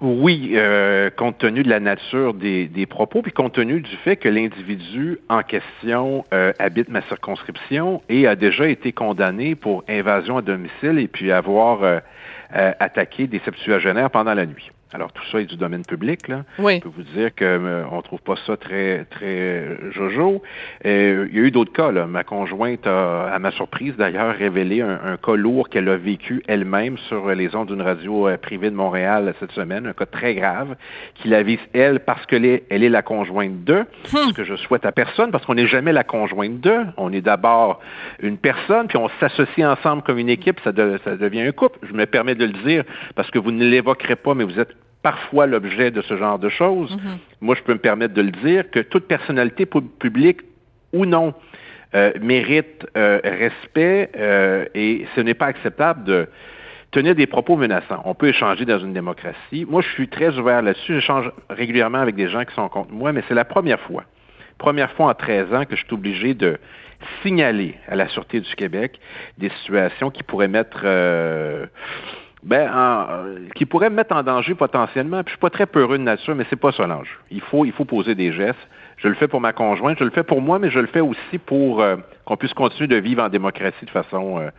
Oui, 0.01 0.53
euh, 0.55 1.09
compte 1.09 1.39
tenu 1.39 1.63
de 1.63 1.71
la 1.71 1.81
nature 1.81 2.35
des, 2.35 2.67
des, 2.67 2.85
propos, 2.85 3.23
puis 3.23 3.33
compte 3.33 3.55
tenu 3.55 3.81
du 3.81 3.97
fait 4.05 4.17
que 4.17 4.29
l'individu 4.29 5.19
en 5.29 5.43
question 5.43 6.25
habite 6.59 6.89
ma 6.89 7.01
circonscription 7.03 8.03
et 8.09 8.27
a 8.27 8.35
déjà 8.35 8.69
été 8.69 8.93
condamné 8.93 9.55
pour 9.55 9.85
invasion 9.89 10.37
à 10.37 10.43
domicile 10.43 10.99
et 10.99 11.07
puis 11.07 11.31
avoir 11.31 12.01
attaqué 12.51 13.27
des 13.27 13.41
septuagénaires 13.41 14.11
pendant 14.11 14.35
la 14.35 14.47
nuit. 14.47 14.71
Alors 14.93 15.13
tout 15.13 15.23
ça 15.31 15.41
est 15.41 15.45
du 15.45 15.57
domaine 15.57 15.85
public. 15.85 16.29
Là. 16.29 16.45
Oui. 16.59 16.77
Je 16.77 16.81
peux 16.81 16.89
vous 16.89 17.03
dire 17.03 17.35
que 17.35 17.45
euh, 17.45 17.85
on 17.93 18.01
trouve 18.01 18.23
pas 18.23 18.37
ça 18.47 18.57
très 18.57 19.05
très 19.11 19.77
jojo. 19.93 20.43
Euh, 20.87 21.27
il 21.31 21.37
y 21.37 21.41
a 21.41 21.45
eu 21.45 21.51
d'autres 21.51 21.73
cas. 21.73 21.93
Là. 21.93 22.07
Ma 22.07 22.25
conjointe 22.25 22.87
a, 22.87 23.27
à 23.27 23.39
ma 23.39 23.51
surprise 23.51 23.95
d'ailleurs, 23.99 24.35
révélé 24.35 24.81
un, 24.81 24.99
un, 25.05 25.17
cas 25.19 25.35
lourd 25.35 25.69
qu'elle 25.69 25.91
a 25.91 25.97
vécu 25.97 26.43
elle-même 26.49 26.97
sur 27.09 27.29
les 27.35 27.55
ondes 27.55 27.69
d'une 27.69 27.83
radio 27.83 28.29
euh, 28.29 28.39
privée 28.39 28.71
de 28.71 28.77
Montréal 28.77 29.35
cette 29.41 29.53
semaine, 29.53 29.87
un 29.87 29.93
cas 29.93 30.07
très 30.07 30.35
grave 30.35 30.75
qui 31.17 31.29
la 31.29 31.43
vise 31.43 31.59
elle 31.75 32.01
parce 32.01 32.25
qu'elle 32.25 32.47
est, 32.47 32.65
elle 32.71 32.83
est 32.83 32.89
la 32.89 33.03
conjointe 33.03 33.65
de. 33.65 33.81
Hmm. 34.11 34.29
Ce 34.29 34.33
que 34.33 34.45
je 34.45 34.57
souhaite 34.57 34.87
à 34.87 34.93
personne, 34.93 35.31
parce 35.31 35.45
qu'on 35.45 35.55
n'est 35.55 35.67
jamais 35.67 35.93
la 35.93 36.05
conjointe 36.05 36.61
de. 36.61 36.85
On 36.97 37.13
est 37.13 37.21
d'abord 37.21 37.81
une 38.21 38.39
personne, 38.39 38.89
puis 38.89 38.97
on 38.97 39.11
s'associe 39.21 39.69
ensemble 39.69 40.03
comme 40.03 40.19
une 40.19 40.31
équipe. 40.31 40.61
Ça, 40.65 40.73
de, 40.73 40.99
ça 41.05 41.17
devient 41.17 41.43
un 41.43 41.53
couple. 41.53 41.79
Je 41.83 41.93
me 41.93 42.07
permets 42.07 42.35
de 42.35 42.47
le 42.47 42.53
dire 42.65 42.85
parce 43.15 43.31
que 43.31 43.39
vous 43.39 43.51
ne 43.51 43.65
l'évoquerez 43.67 44.17
pas, 44.17 44.33
mais 44.33 44.45
vous 44.45 44.59
êtes 44.59 44.78
parfois 45.03 45.47
l'objet 45.47 45.91
de 45.91 46.03
ce 46.03 46.17
genre 46.17 46.39
de 46.39 46.49
choses. 46.49 46.93
Mm 46.93 46.99
-hmm. 46.99 47.19
Moi, 47.41 47.55
je 47.55 47.63
peux 47.63 47.73
me 47.73 47.79
permettre 47.79 48.15
de 48.15 48.23
le 48.23 48.31
dire 48.31 48.71
que 48.71 48.81
toute 48.81 49.07
personnalité 49.07 49.67
publique 49.99 50.41
ou 50.93 51.07
non 51.07 51.35
euh, 51.95 52.13
mérite 52.21 52.87
euh, 52.97 53.19
respect 53.25 54.11
euh, 54.17 54.67
et 54.75 55.07
ce 55.15 55.23
n'est 55.23 55.35
pas 55.35 55.47
acceptable 55.47 56.05
de 56.05 56.29
tenir 56.91 57.15
des 57.15 57.27
propos 57.27 57.57
menaçants. 57.57 58.03
On 58.05 58.15
peut 58.15 58.29
échanger 58.29 58.65
dans 58.67 58.79
une 58.79 58.93
démocratie. 58.93 59.65
Moi, 59.67 59.81
je 59.83 59.89
suis 59.89 60.09
très 60.09 60.37
ouvert 60.39 60.61
là-dessus. 60.61 60.95
J'échange 60.95 61.31
régulièrement 61.49 61.99
avec 61.99 62.15
des 62.15 62.29
gens 62.29 62.45
qui 62.45 62.55
sont 62.55 62.69
contre 62.69 62.93
moi, 62.93 63.13
mais 63.13 63.23
c'est 63.27 63.35
la 63.35 63.45
première 63.45 63.81
fois 63.81 64.05
première 64.59 64.91
fois 64.91 65.07
en 65.11 65.15
13 65.15 65.55
ans 65.55 65.65
que 65.65 65.77
je 65.77 65.85
suis 65.85 65.95
obligé 65.95 66.35
de 66.35 66.59
signaler 67.23 67.77
à 67.87 67.95
la 67.95 68.09
Sûreté 68.09 68.41
du 68.41 68.55
Québec 68.57 68.99
des 69.39 69.51
situations 69.51 70.11
qui 70.11 70.25
pourraient 70.25 70.49
mettre... 70.49 70.81
Euh, 72.53 73.35
ben, 73.35 73.51
qui 73.55 73.67
pourraient 73.67 73.91
me 73.91 73.97
mettre 73.97 74.15
en 74.15 74.23
danger 74.23 74.55
potentiellement. 74.55 75.23
Puis 75.23 75.33
je 75.33 75.33
suis 75.33 75.41
pas 75.41 75.51
très 75.51 75.67
peureux 75.67 75.99
de 75.99 76.03
nature, 76.03 76.35
mais 76.35 76.45
c'est 76.51 76.57
pas 76.57 76.73
ça 76.73 76.87
l'enjeu. 76.87 77.17
Il 77.31 77.41
faut, 77.41 77.65
il 77.65 77.73
faut 77.73 77.85
poser 77.85 78.15
des 78.15 78.33
gestes. 78.33 78.59
Je 78.97 79.09
le 79.09 79.15
fais 79.15 79.29
pour 79.29 79.41
ma 79.41 79.53
conjointe, 79.53 79.99
je 79.99 80.05
le 80.05 80.11
fais 80.11 80.25
pour 80.25 80.41
moi, 80.41 80.59
mais 80.59 80.71
je 80.71 80.81
le 80.81 80.89
fais 80.89 81.01
aussi 81.01 81.39
pour 81.39 81.81
euh, 81.81 81.97
qu'on 82.25 82.37
puisse 82.37 82.55
continuer 82.55 82.89
de 82.89 82.97
vivre 82.97 83.23
en 83.23 83.29
démocratie 83.29 83.85
de 83.85 83.91
façon, 83.91 84.41
euh, 84.41 84.51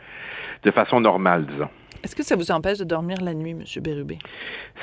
de 0.64 0.72
façon 0.72 1.02
normale, 1.02 1.46
disons. 1.46 1.70
Est-ce 2.04 2.16
que 2.16 2.24
ça 2.24 2.36
vous 2.36 2.52
empêche 2.52 2.78
de 2.78 2.84
dormir 2.84 3.18
la 3.22 3.34
nuit, 3.34 3.52
M. 3.52 3.64
Bérubé? 3.82 4.20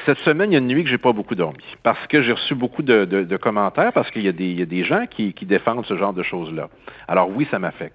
Cette 0.05 0.19
semaine, 0.19 0.51
il 0.53 0.55
y 0.55 0.57
a 0.57 0.61
une 0.61 0.67
nuit 0.67 0.85
que 0.85 0.91
j'ai 0.91 0.99
pas 0.99 1.13
beaucoup 1.13 1.35
dormi 1.35 1.65
parce 1.83 2.07
que 2.09 2.23
j'ai 2.23 2.33
reçu 2.33 2.55
beaucoup 2.55 2.83
de, 2.83 3.37
commentaires 3.37 3.93
parce 3.93 4.11
qu'il 4.11 4.23
y, 4.23 4.27
y, 4.27 4.63
a 4.63 4.67
des 4.67 4.85
gens 4.85 5.07
qui, 5.07 5.33
qui 5.33 5.47
défendent 5.47 5.87
ce 5.87 5.97
genre 5.97 6.13
de 6.13 6.23
choses-là. 6.23 6.69
Alors 7.09 7.31
oui, 7.31 7.47
ça 7.51 7.59
m'affecte 7.59 7.95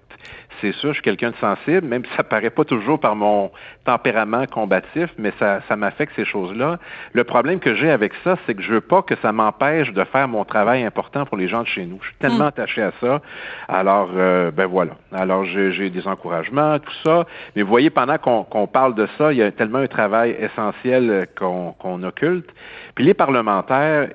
c'est 0.62 0.72
sûr, 0.72 0.90
je 0.90 0.94
suis 0.94 1.02
quelqu'un 1.02 1.30
de 1.30 1.36
sensible, 1.36 1.86
même 1.86 2.04
si 2.04 2.10
ça 2.16 2.22
paraît 2.22 2.50
pas 2.50 2.64
toujours 2.64 2.98
par 3.00 3.16
mon 3.16 3.50
tempérament 3.84 4.46
combatif, 4.46 5.10
mais 5.18 5.32
ça, 5.38 5.60
ça 5.68 5.76
m'affecte 5.76 6.12
ces 6.14 6.24
choses-là. 6.24 6.78
Le 7.12 7.24
problème 7.24 7.58
que 7.58 7.74
j'ai 7.74 7.90
avec 7.90 8.12
ça, 8.22 8.36
c'est 8.46 8.54
que 8.54 8.62
je 8.62 8.74
veux 8.74 8.80
pas 8.80 9.02
que 9.02 9.16
ça 9.16 9.32
m'empêche 9.32 9.92
de 9.92 10.04
faire 10.04 10.28
mon 10.28 10.44
travail 10.44 10.84
important 10.84 11.26
pour 11.26 11.36
les 11.36 11.48
gens 11.48 11.62
de 11.62 11.66
chez 11.66 11.84
nous. 11.84 11.98
Je 12.02 12.06
suis 12.06 12.16
tellement 12.16 12.44
hmm. 12.44 12.54
attaché 12.54 12.82
à 12.82 12.92
ça. 13.00 13.20
Alors, 13.68 14.10
euh, 14.14 14.52
ben 14.52 14.66
voilà. 14.66 14.92
Alors, 15.12 15.44
j'ai 15.44 15.90
des 15.90 16.06
encouragements, 16.06 16.78
tout 16.78 16.94
ça. 17.02 17.26
Mais 17.56 17.62
vous 17.62 17.68
voyez, 17.68 17.90
pendant 17.90 18.18
qu'on 18.18 18.66
parle 18.68 18.94
de 18.94 19.08
ça, 19.18 19.32
il 19.32 19.38
y 19.38 19.42
a 19.42 19.50
tellement 19.50 19.78
un 19.78 19.86
travail 19.86 20.36
essentiel 20.38 21.26
qu'on 21.36 22.02
occulte. 22.02 22.50
Puis 22.94 23.04
les 23.04 23.14
parlementaires, 23.14 24.08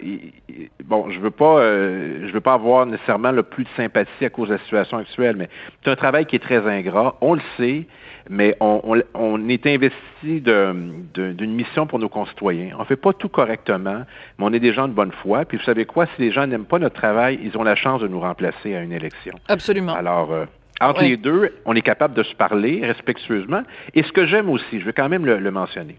bon, 0.84 1.10
je 1.10 1.20
veux 1.20 1.32
pas, 1.32 1.60
euh, 1.60 2.27
je 2.27 2.32
veux 2.32 2.42
pas 2.42 2.54
avoir 2.54 2.86
nécessairement 2.86 3.32
le 3.32 3.44
plus 3.44 3.63
de 3.63 3.70
sympathie 3.75 4.25
à 4.25 4.30
cause 4.30 4.50
de 4.50 4.54
la 4.54 4.60
situation 4.60 4.98
actuelle, 4.98 5.36
mais 5.36 5.50
c'est 5.84 5.92
un 5.92 5.96
travail 5.96 6.25
qui 6.25 6.36
est 6.36 6.39
très 6.39 6.66
ingrat. 6.68 7.16
On 7.22 7.34
le 7.34 7.42
sait, 7.58 7.86
mais 8.30 8.56
on, 8.60 9.01
on, 9.13 9.50
est 9.50 9.66
investi 9.66 10.42
d'une 10.42 11.54
mission 11.54 11.88
pour 11.88 12.00
nos 12.00 12.10
concitoyens. 12.10 12.75
On 12.77 12.86
fait 12.86 12.96
pas 12.96 13.13
tout 13.13 13.30
correctement, 13.30 14.04
mais 14.38 14.46
on 14.46 14.54
est 14.54 14.60
des 14.60 14.74
gens 14.74 14.88
de 14.88 14.94
bonne 14.94 15.12
foi. 15.12 15.46
Puis 15.46 15.58
vous 15.58 15.63
savez 15.63 15.86
quoi, 15.86 16.06
si 16.16 16.22
les 16.22 16.32
gens 16.32 16.46
n'aiment 16.46 16.66
pas 16.66 16.80
notre 16.80 16.96
travail, 16.96 17.39
ils 17.42 17.58
ont 17.58 17.63
la 17.63 17.75
chance 17.75 18.01
de 18.01 18.08
nous 18.08 18.20
remplacer 18.20 18.75
à 18.75 18.82
une 18.82 18.92
élection. 18.92 19.34
Absolument. 19.48 19.94
Alors. 19.94 20.32
Euh, 20.32 20.46
entre 20.80 21.02
les 21.02 21.18
deux, 21.18 21.54
on 21.66 21.76
est 21.76 21.82
capable 21.82 22.14
de 22.14 22.24
se 22.24 22.36
parler 22.36 22.82
respectueusement. 22.84 23.64
Et 23.94 24.04
ce 24.04 24.12
que 24.12 24.26
j'aime 24.26 24.50
aussi, 24.50 24.80
je 24.80 24.86
veux 24.86 24.92
quand 24.92 25.10
même 25.10 25.26
le 25.26 25.52
mentionner, 25.52 25.98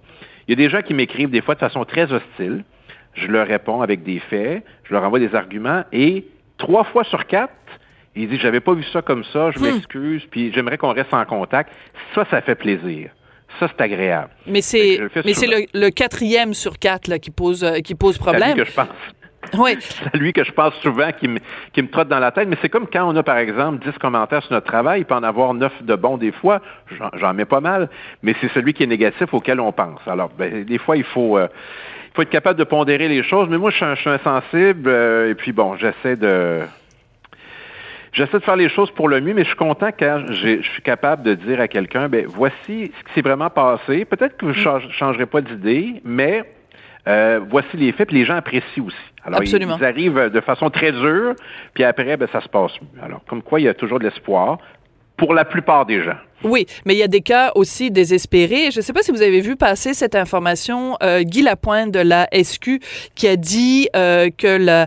il 0.48 0.52
y 0.52 0.54
a 0.54 0.56
des 0.56 0.70
gens 0.70 0.80
qui 0.80 0.94
m'écrivent 0.94 1.30
des 1.30 1.42
fois 1.42 1.54
de 1.54 1.60
façon 1.60 1.84
très 1.84 2.10
hostile. 2.10 2.64
Je 3.14 3.26
leur 3.26 3.46
réponds 3.46 3.82
avec 3.82 4.02
des 4.02 4.18
faits, 4.18 4.64
je 4.84 4.94
leur 4.94 5.04
envoie 5.04 5.18
des 5.18 5.34
arguments 5.34 5.84
et 5.92 6.24
trois 6.56 6.84
fois 6.84 7.04
sur 7.04 7.26
quatre, 7.26 7.52
ils 8.16 8.28
disent 8.28 8.40
j'avais 8.40 8.60
pas 8.60 8.72
vu 8.72 8.82
ça 8.84 9.02
comme 9.02 9.24
ça, 9.24 9.50
je 9.50 9.58
hmm. 9.58 9.62
m'excuse, 9.62 10.22
puis 10.30 10.50
j'aimerais 10.54 10.78
qu'on 10.78 10.92
reste 10.92 11.12
en 11.12 11.24
contact. 11.26 11.70
Ça, 12.14 12.24
ça 12.30 12.40
fait 12.40 12.54
plaisir. 12.54 13.10
Ça, 13.60 13.68
c'est 13.68 13.80
agréable. 13.82 14.30
Mais 14.46 14.60
c'est 14.62 15.00
mais 15.24 15.34
c'est 15.34 15.46
le, 15.46 15.90
quatrième 15.90 16.54
sur 16.54 16.78
quatre 16.78 17.08
là, 17.08 17.18
qui 17.18 17.30
pose 17.30 17.64
euh, 17.64 17.80
qui 17.80 17.94
pose 17.94 18.16
problème. 18.16 18.56
que 18.56 18.64
je 18.64 18.72
pense. 18.72 18.88
Oui. 19.58 19.76
C'est 19.80 20.16
lui 20.16 20.32
que 20.32 20.44
je 20.44 20.52
pense 20.52 20.74
souvent 20.76 21.10
qui 21.12 21.28
me, 21.28 21.38
qui 21.72 21.82
me 21.82 21.88
trotte 21.88 22.08
dans 22.08 22.18
la 22.18 22.30
tête. 22.32 22.48
Mais 22.48 22.56
c'est 22.60 22.68
comme 22.68 22.86
quand 22.86 23.08
on 23.08 23.16
a, 23.16 23.22
par 23.22 23.38
exemple, 23.38 23.84
10 23.84 23.98
commentaires 23.98 24.42
sur 24.42 24.52
notre 24.52 24.66
travail, 24.66 25.00
il 25.00 25.04
peut 25.04 25.14
en 25.14 25.22
avoir 25.22 25.54
9 25.54 25.84
de 25.84 25.94
bons 25.94 26.16
des 26.16 26.32
fois. 26.32 26.60
J'en 27.14 27.34
mets 27.34 27.44
pas 27.44 27.60
mal. 27.60 27.88
Mais 28.22 28.34
c'est 28.40 28.48
celui 28.52 28.74
qui 28.74 28.82
est 28.82 28.86
négatif 28.86 29.32
auquel 29.32 29.60
on 29.60 29.72
pense. 29.72 30.00
Alors, 30.06 30.30
ben, 30.36 30.64
des 30.64 30.78
fois, 30.78 30.96
il 30.96 31.04
faut, 31.04 31.38
euh, 31.38 31.48
il 32.06 32.14
faut 32.14 32.22
être 32.22 32.30
capable 32.30 32.58
de 32.58 32.64
pondérer 32.64 33.08
les 33.08 33.22
choses. 33.22 33.48
Mais 33.48 33.58
moi, 33.58 33.70
je 33.70 33.76
suis, 33.76 33.84
un, 33.84 33.94
je 33.94 34.00
suis 34.00 34.10
insensible. 34.10 34.88
Euh, 34.88 35.30
et 35.30 35.34
puis, 35.34 35.52
bon, 35.52 35.76
j'essaie 35.76 36.16
de... 36.16 36.60
J'essaie 38.10 38.38
de 38.38 38.42
faire 38.42 38.56
les 38.56 38.70
choses 38.70 38.90
pour 38.90 39.06
le 39.06 39.20
mieux, 39.20 39.34
mais 39.34 39.42
je 39.42 39.48
suis 39.48 39.56
content 39.56 39.90
quand 39.96 40.24
je 40.30 40.62
suis 40.62 40.82
capable 40.82 41.22
de 41.22 41.34
dire 41.34 41.60
à 41.60 41.68
quelqu'un, 41.68 42.08
ben 42.08 42.24
voici 42.26 42.90
ce 42.98 43.04
qui 43.04 43.12
s'est 43.14 43.20
vraiment 43.20 43.50
passé. 43.50 44.06
Peut-être 44.06 44.38
que 44.38 44.46
ne 44.46 44.52
mm. 44.52 44.90
changerai 44.92 45.26
pas 45.26 45.42
d'idée, 45.42 46.00
mais 46.04 46.42
euh, 47.08 47.40
voici 47.48 47.76
les 47.76 47.92
faits, 47.92 48.08
puis 48.08 48.18
les 48.18 48.24
gens 48.24 48.36
apprécient 48.36 48.84
aussi. 48.84 48.96
Alors, 49.24 49.42
Ils, 49.42 49.84
arrivent 49.84 50.30
de 50.30 50.40
façon 50.40 50.70
très 50.70 50.92
dure, 50.92 51.34
puis 51.74 51.84
après, 51.84 52.16
ben, 52.16 52.28
ça 52.32 52.40
se 52.40 52.48
passe 52.48 52.72
mieux. 52.80 53.02
Alors, 53.02 53.22
comme 53.28 53.42
quoi, 53.42 53.60
il 53.60 53.64
y 53.64 53.68
a 53.68 53.74
toujours 53.74 53.98
de 53.98 54.04
l'espoir 54.04 54.58
pour 55.16 55.34
la 55.34 55.44
plupart 55.44 55.86
des 55.86 56.02
gens. 56.02 56.16
Oui, 56.44 56.66
mais 56.84 56.94
il 56.94 56.98
y 56.98 57.02
a 57.02 57.08
des 57.08 57.20
cas 57.20 57.52
aussi 57.54 57.90
désespérés. 57.90 58.70
Je 58.70 58.78
ne 58.78 58.82
sais 58.82 58.92
pas 58.92 59.02
si 59.02 59.10
vous 59.10 59.22
avez 59.22 59.40
vu 59.40 59.56
passer 59.56 59.94
cette 59.94 60.14
information, 60.14 60.96
euh, 61.02 61.22
Guy 61.22 61.42
Lapointe 61.42 61.90
de 61.90 62.00
la 62.00 62.28
SQ 62.32 62.80
qui 63.14 63.26
a 63.26 63.36
dit 63.36 63.88
euh, 63.96 64.30
que 64.36 64.86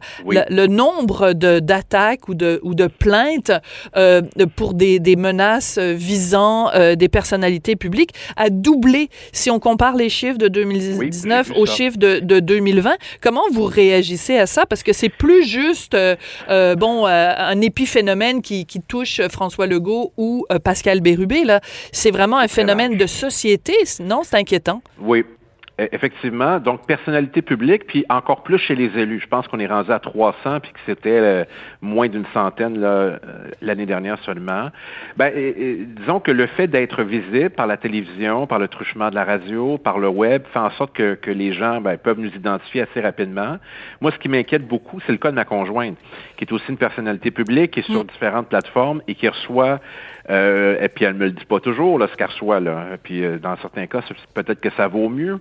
le 0.50 0.68
nombre 0.68 1.34
d'attaques 1.34 2.30
ou 2.30 2.36
de, 2.36 2.60
ou 2.64 2.74
de 2.74 2.88
plaintes 2.88 3.52
euh, 3.96 4.22
pour 4.56 4.74
des, 4.74 5.00
des, 5.00 5.16
menaces 5.16 5.78
visant 5.78 6.72
euh, 6.74 6.96
des 6.96 7.10
personnalités 7.10 7.76
publiques 7.76 8.12
a 8.38 8.50
doublé 8.50 9.10
si 9.32 9.52
on 9.52 9.60
compare 9.60 9.96
les 9.96 10.10
chiffres 10.10 10.38
de 10.38 10.48
2019 10.48 11.52
aux 11.58 11.66
chiffres 11.66 11.98
de, 11.98 12.20
de, 12.20 12.40
2020. 12.40 12.96
Comment 13.22 13.44
vous 13.52 13.66
réagissez 13.66 14.38
à 14.38 14.46
ça? 14.46 14.66
Parce 14.66 14.84
que 14.84 14.94
c'est 14.94 15.10
plus 15.10 15.46
juste, 15.46 15.96
euh, 15.96 16.16
bon, 16.76 17.06
un 17.06 17.62
épiphénomène 17.62 18.42
qui, 18.42 18.66
qui 18.66 18.82
touche 18.82 19.22
François 19.30 19.68
Legault 19.68 20.14
ou 20.18 20.46
Pascal 20.64 21.02
Bérubé 21.02 21.41
c'est 21.92 22.12
vraiment 22.12 22.38
un 22.40 22.48
phénomène 22.48 22.98
de 22.98 23.06
société. 23.06 23.74
Non, 24.00 24.22
c'est 24.24 24.38
inquiétant. 24.38 24.82
Oui, 25.00 25.24
E, 25.82 25.88
effectivement. 25.92 26.60
Donc, 26.60 26.86
personnalité 26.86 27.42
publique, 27.42 27.88
puis 27.88 28.06
encore 28.10 28.44
plus 28.44 28.58
chez 28.60 28.76
les 28.76 28.98
élus. 29.00 29.20
Je 29.22 29.28
pense 29.28 29.48
qu'on 29.48 29.60
est 29.60 29.68
rendu 29.68 29.92
à 29.92 30.00
300, 30.00 30.60
puis 30.60 30.72
que 30.72 30.80
c'était 30.86 31.10
euh, 31.10 31.44
moins 31.82 32.08
d'une 32.08 32.26
centaine 32.34 32.78
euh, 32.84 33.18
l'année 33.62 33.86
dernière 33.86 34.20
seulement. 34.24 34.70
Ben, 35.18 35.34
disons 35.98 36.20
que 36.20 36.32
le 36.32 36.48
fait 36.48 36.68
d'être 36.68 37.04
visible 37.04 37.52
par 37.52 37.68
la 37.68 37.78
télévision, 37.78 38.48
par 38.48 38.60
le 38.60 38.68
truchement 38.68 39.10
de 39.10 39.16
la 39.16 39.24
radio, 39.24 39.78
par 39.78 39.98
le 39.98 40.10
web, 40.10 40.44
fait 40.54 40.60
en 40.60 40.72
sorte 40.72 40.94
que, 40.94 41.16
que 41.16 41.32
les 41.32 41.54
gens 41.54 41.82
ben, 41.82 41.98
peuvent 41.98 42.20
nous 42.20 42.34
identifier 42.34 42.82
assez 42.82 43.02
rapidement. 43.02 43.58
Moi, 44.02 44.12
ce 44.12 44.18
qui 44.18 44.30
m'inquiète 44.30 44.68
beaucoup, 44.68 45.00
c'est 45.06 45.12
le 45.12 45.18
cas 45.18 45.32
de 45.32 45.36
ma 45.36 45.46
conjointe, 45.46 45.98
qui 46.38 46.44
est 46.44 46.52
aussi 46.52 46.66
une 46.70 46.78
personnalité 46.78 47.32
publique, 47.32 47.72
qui 47.72 47.80
est 47.80 47.90
sur 47.90 48.04
mm. 48.04 48.08
différentes 48.08 48.50
plateformes 48.50 49.02
et 49.08 49.16
qui 49.16 49.28
reçoit 49.28 49.80
euh, 50.30 50.78
et 50.82 50.90
puis 50.90 51.06
elle 51.06 51.16
me 51.16 51.26
le 51.26 51.32
dit 51.32 51.46
pas 51.46 51.60
toujours, 51.60 51.98
là, 52.00 52.08
ce 52.12 52.16
qu'elle 52.16 52.28
reçoit. 52.28 52.60
Là. 52.60 52.86
Et 52.94 52.98
puis 52.98 53.24
euh, 53.24 53.38
dans 53.38 53.56
certains 53.58 53.88
cas, 53.88 54.02
peut-être 54.34 54.62
que 54.62 54.70
ça 54.72 54.88
vaut 54.88 55.10
mieux, 55.10 55.40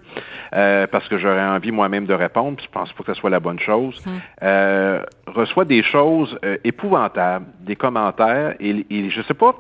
euh, 0.55 0.87
parce 0.87 1.09
que 1.09 1.19
j'aurais 1.19 1.45
envie 1.45 1.73
moi-même 1.73 2.07
de 2.07 2.15
répondre, 2.15 2.57
puis 2.57 2.67
je 2.67 2.71
pense 2.71 2.93
pas 2.93 3.05
que 3.05 3.15
ce 3.15 3.21
soit 3.21 3.31
la 3.31 3.41
bonne 3.41 3.61
chose. 3.61 4.03
Hum. 4.07 5.01
reçoit 5.27 5.65
des 5.65 5.83
choses 5.83 6.39
épouvantables, 6.65 7.47
des 7.61 7.77
commentaires, 7.77 8.55
et, 8.61 8.87
et 8.91 9.11
je 9.11 9.23
sais 9.23 9.35
pas, 9.35 9.55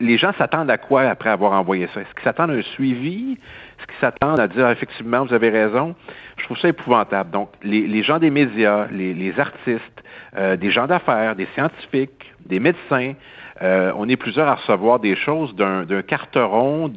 les 0.00 0.16
gens 0.16 0.32
s'attendent 0.38 0.70
à 0.70 0.78
quoi 0.78 1.02
après 1.02 1.30
avoir 1.30 1.52
envoyé 1.52 1.88
ça? 1.92 2.00
Est-ce 2.00 2.14
qu'ils 2.14 2.22
s'attendent 2.22 2.50
à 2.50 2.54
un 2.54 2.62
suivi? 2.62 3.32
Est-ce 3.78 3.86
qu'ils 3.86 4.00
s'attendent 4.00 4.38
à 4.38 4.46
dire 4.46 4.66
ah, 4.66 4.72
effectivement, 4.72 5.24
vous 5.24 5.34
avez 5.34 5.50
raison? 5.50 5.96
Je 6.36 6.44
trouve 6.44 6.58
ça 6.58 6.68
épouvantable. 6.68 7.30
Donc, 7.30 7.50
les, 7.62 8.02
gens 8.02 8.18
des 8.18 8.30
médias, 8.30 8.86
les, 8.92 9.40
artistes, 9.40 10.04
des 10.36 10.70
gens 10.70 10.86
d'affaires, 10.86 11.34
des 11.34 11.48
scientifiques, 11.54 12.32
des 12.46 12.60
médecins, 12.60 13.14
euh, 13.62 13.92
on 13.96 14.08
est 14.08 14.16
plusieurs 14.16 14.48
à 14.48 14.54
recevoir 14.54 15.00
des 15.00 15.16
choses 15.16 15.54
d'un 15.54 16.02
carteron 16.02 16.88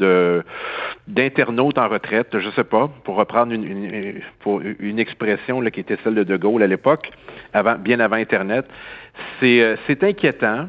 d'internautes 1.07 1.77
en 1.77 1.87
retraite, 1.87 2.37
je 2.37 2.49
sais 2.51 2.63
pas, 2.63 2.89
pour 3.03 3.15
reprendre 3.15 3.51
une, 3.53 4.99
expression 4.99 5.61
qui 5.61 5.79
était 5.79 5.97
celle 6.03 6.15
de 6.15 6.23
De 6.23 6.37
Gaulle 6.37 6.63
à 6.63 6.67
l'époque, 6.67 7.11
avant, 7.53 7.75
bien 7.75 7.99
avant 7.99 8.17
Internet. 8.17 8.65
C'est 9.39 9.61
euh, 9.61 9.75
inquiétant. 10.01 10.67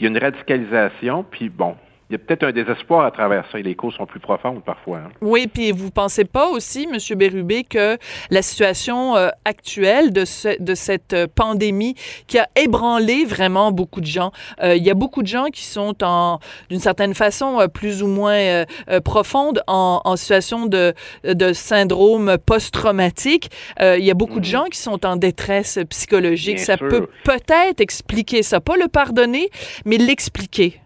Il 0.00 0.04
y 0.04 0.06
a 0.06 0.08
une 0.08 0.18
radicalisation, 0.18 1.24
puis 1.30 1.50
bon, 1.50 1.76
il 2.10 2.12
y 2.12 2.16
a 2.16 2.18
peut-être 2.18 2.44
un 2.44 2.52
désespoir 2.52 3.06
à 3.06 3.10
travers 3.10 3.44
ça 3.50 3.58
et 3.58 3.62
les 3.62 3.74
causes 3.74 3.94
sont 3.94 4.04
plus 4.04 4.20
profondes 4.20 4.62
parfois. 4.62 4.98
Hein. 4.98 5.10
Oui, 5.22 5.46
puis 5.46 5.72
vous 5.72 5.90
pensez 5.90 6.24
pas 6.24 6.48
aussi, 6.48 6.86
M. 6.90 6.98
Bérubé, 7.18 7.64
que 7.64 7.96
la 8.30 8.42
situation 8.42 9.16
euh, 9.16 9.30
actuelle 9.46 10.12
de, 10.12 10.24
de 10.62 10.74
cette 10.74 11.14
euh, 11.14 11.26
pandémie 11.34 11.94
qui 12.26 12.38
a 12.38 12.46
ébranlé 12.56 13.24
vraiment 13.24 13.72
beaucoup 13.72 14.02
de 14.02 14.06
gens, 14.06 14.32
euh, 14.62 14.76
il 14.76 14.84
y 14.84 14.90
a 14.90 14.94
beaucoup 14.94 15.22
de 15.22 15.26
gens 15.26 15.46
qui 15.46 15.64
sont 15.64 16.04
en, 16.04 16.40
d'une 16.68 16.80
certaine 16.80 17.14
façon, 17.14 17.66
plus 17.72 18.02
ou 18.02 18.06
moins 18.06 18.64
profonde 19.04 19.62
en, 19.66 20.00
en, 20.04 20.16
situation 20.16 20.66
de, 20.66 20.92
de 21.24 21.52
syndrome 21.52 22.36
post-traumatique. 22.38 23.50
il 23.80 24.04
y 24.04 24.10
a 24.10 24.14
beaucoup 24.14 24.40
de 24.40 24.46
mhm. 24.46 24.52
gens 24.52 24.64
qui 24.64 24.78
sont 24.78 25.06
en 25.06 25.16
détresse 25.16 25.78
psychologique. 25.88 26.58
ça 26.58 26.76
peut 26.76 27.08
peut-être 27.24 27.80
expliquer 27.80 28.42
ça, 28.42 28.60
pas 28.60 28.76
le 28.76 28.88
pardonner, 28.88 29.48
mais 29.84 29.96
l'expliquer. 29.96 30.80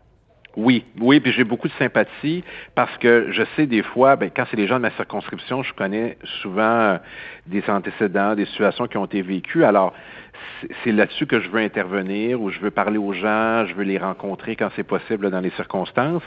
Oui, 0.59 0.83
oui, 1.01 1.21
puis 1.21 1.31
j'ai 1.31 1.45
beaucoup 1.45 1.69
de 1.69 1.73
sympathie 1.75 2.43
parce 2.75 2.99
que 2.99 3.29
je 3.31 3.45
sais 3.55 3.67
des 3.67 3.85
fois, 3.85 4.17
ben, 4.17 4.29
quand 4.35 4.45
c'est 4.51 4.57
les 4.57 4.67
gens 4.67 4.75
de 4.75 4.81
ma 4.81 4.91
circonscription, 4.91 5.63
je 5.63 5.73
connais 5.73 6.19
souvent 6.43 6.63
euh, 6.63 6.99
des 7.47 7.63
antécédents, 7.69 8.35
des 8.35 8.47
situations 8.47 8.89
qui 8.89 8.97
ont 8.97 9.05
été 9.05 9.23
vécues. 9.23 9.63
Alors, 9.63 9.95
c'est 10.83 10.91
là-dessus 10.91 11.27
que 11.27 11.39
je 11.39 11.49
veux 11.49 11.61
intervenir, 11.61 12.43
ou 12.43 12.51
je 12.51 12.59
veux 12.59 12.73
parler 12.73 12.99
aux 12.99 13.13
gens, 13.13 13.67
je 13.67 13.75
veux 13.75 13.85
les 13.85 13.99
rencontrer 13.99 14.57
quand 14.57 14.69
c'est 14.75 14.83
possible 14.83 15.31
dans 15.31 15.39
les 15.39 15.51
circonstances. 15.51 16.25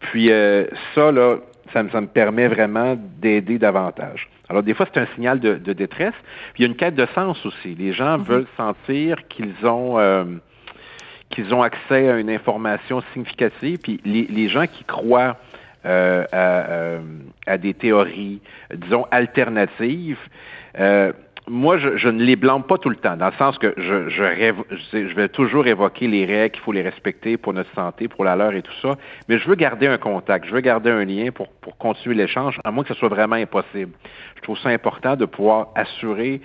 Puis 0.00 0.32
euh, 0.32 0.64
ça, 0.94 1.12
là, 1.12 1.36
ça 1.74 1.82
me, 1.82 1.90
ça 1.90 2.00
me 2.00 2.06
permet 2.06 2.48
vraiment 2.48 2.96
d'aider 3.20 3.58
davantage. 3.58 4.30
Alors, 4.48 4.62
des 4.62 4.72
fois, 4.72 4.86
c'est 4.90 5.00
un 5.00 5.08
signal 5.14 5.38
de, 5.38 5.72
détresse. 5.74 6.14
Puis 6.54 6.62
il 6.62 6.66
y 6.66 6.66
a 6.66 6.68
une 6.68 6.76
quête 6.76 6.94
de 6.94 7.06
sens 7.14 7.44
aussi. 7.44 7.74
Les 7.74 7.92
gens 7.92 8.16
mm-hmm. 8.16 8.24
veulent 8.24 8.48
sentir 8.56 9.28
qu'ils 9.28 9.66
ont... 9.66 9.98
Euh, 9.98 10.24
qu'ils 11.30 11.54
ont 11.54 11.62
accès 11.62 12.08
à 12.08 12.18
une 12.18 12.30
information 12.30 13.02
significative, 13.12 13.78
puis 13.82 14.00
les, 14.04 14.26
les 14.28 14.48
gens 14.48 14.66
qui 14.66 14.84
croient 14.84 15.36
euh, 15.84 16.24
à, 16.32 16.70
euh, 16.70 17.00
à, 17.46 17.58
des 17.58 17.74
théories, 17.74 18.40
disons, 18.74 19.06
alternatives, 19.10 20.18
euh, 20.80 21.12
moi, 21.48 21.78
je, 21.78 21.96
je, 21.96 22.08
ne 22.08 22.24
les 22.24 22.34
blâme 22.34 22.64
pas 22.64 22.76
tout 22.76 22.90
le 22.90 22.96
temps, 22.96 23.16
dans 23.16 23.26
le 23.26 23.34
sens 23.34 23.56
que 23.58 23.72
je, 23.76 24.08
je, 24.08 24.22
rêve, 24.22 24.56
je, 24.92 25.14
vais 25.14 25.28
toujours 25.28 25.68
évoquer 25.68 26.08
les 26.08 26.24
règles, 26.24 26.54
qu'il 26.54 26.62
faut 26.62 26.72
les 26.72 26.82
respecter 26.82 27.36
pour 27.36 27.52
notre 27.52 27.72
santé, 27.72 28.08
pour 28.08 28.24
la 28.24 28.34
leur 28.34 28.52
et 28.54 28.62
tout 28.62 28.72
ça, 28.82 28.96
mais 29.28 29.38
je 29.38 29.48
veux 29.48 29.54
garder 29.54 29.86
un 29.86 29.98
contact, 29.98 30.46
je 30.46 30.52
veux 30.52 30.60
garder 30.60 30.90
un 30.90 31.04
lien 31.04 31.30
pour, 31.30 31.48
pour 31.48 31.78
continuer 31.78 32.16
l'échange, 32.16 32.58
à 32.64 32.72
moins 32.72 32.82
que 32.82 32.92
ce 32.92 32.98
soit 32.98 33.08
vraiment 33.08 33.36
impossible. 33.36 33.92
Je 34.36 34.42
trouve 34.42 34.58
ça 34.58 34.70
important 34.70 35.14
de 35.14 35.24
pouvoir 35.24 35.68
assurer 35.76 36.40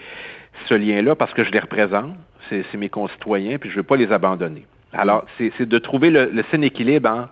ce 0.67 0.75
lien-là 0.75 1.15
parce 1.15 1.33
que 1.33 1.43
je 1.43 1.51
les 1.51 1.59
représente, 1.59 2.15
c'est 2.49 2.75
mes 2.75 2.89
concitoyens, 2.89 3.57
puis 3.57 3.69
je 3.69 3.75
ne 3.75 3.79
veux 3.79 3.87
pas 3.87 3.95
les 3.95 4.11
abandonner. 4.11 4.65
Alors, 4.93 5.25
c'est 5.37 5.65
de 5.65 5.77
trouver 5.77 6.09
le, 6.09 6.29
le 6.31 6.43
sain 6.51 6.61
équilibre 6.61 7.09
entre 7.09 7.29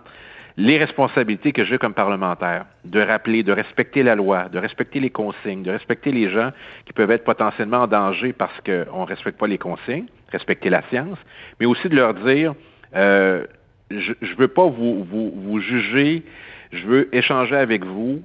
les 0.56 0.76
responsabilités 0.78 1.52
que 1.52 1.64
j'ai 1.64 1.78
comme 1.78 1.94
parlementaire, 1.94 2.66
de 2.84 3.00
rappeler, 3.00 3.42
de 3.42 3.52
respecter 3.52 4.02
la 4.02 4.14
loi, 4.14 4.48
de 4.50 4.58
respecter 4.58 5.00
les 5.00 5.08
consignes, 5.08 5.62
de 5.62 5.70
respecter 5.70 6.12
les 6.12 6.28
gens 6.28 6.50
qui 6.84 6.92
peuvent 6.92 7.10
être 7.10 7.24
potentiellement 7.24 7.78
en 7.78 7.86
danger 7.86 8.34
parce 8.34 8.60
qu'on 8.60 9.00
ne 9.00 9.06
respecte 9.06 9.38
pas 9.38 9.46
les 9.46 9.58
consignes, 9.58 10.06
respecter 10.30 10.68
la 10.68 10.82
science, 10.90 11.18
mais 11.58 11.66
aussi 11.66 11.88
de 11.88 11.96
leur 11.96 12.12
dire, 12.12 12.54
euh, 12.94 13.46
je 13.90 14.12
ne 14.20 14.36
veux 14.36 14.48
pas 14.48 14.66
vous, 14.66 15.02
vous, 15.04 15.32
vous 15.34 15.60
juger, 15.60 16.24
je 16.72 16.86
veux 16.86 17.14
échanger 17.14 17.56
avec 17.56 17.84
vous, 17.84 18.22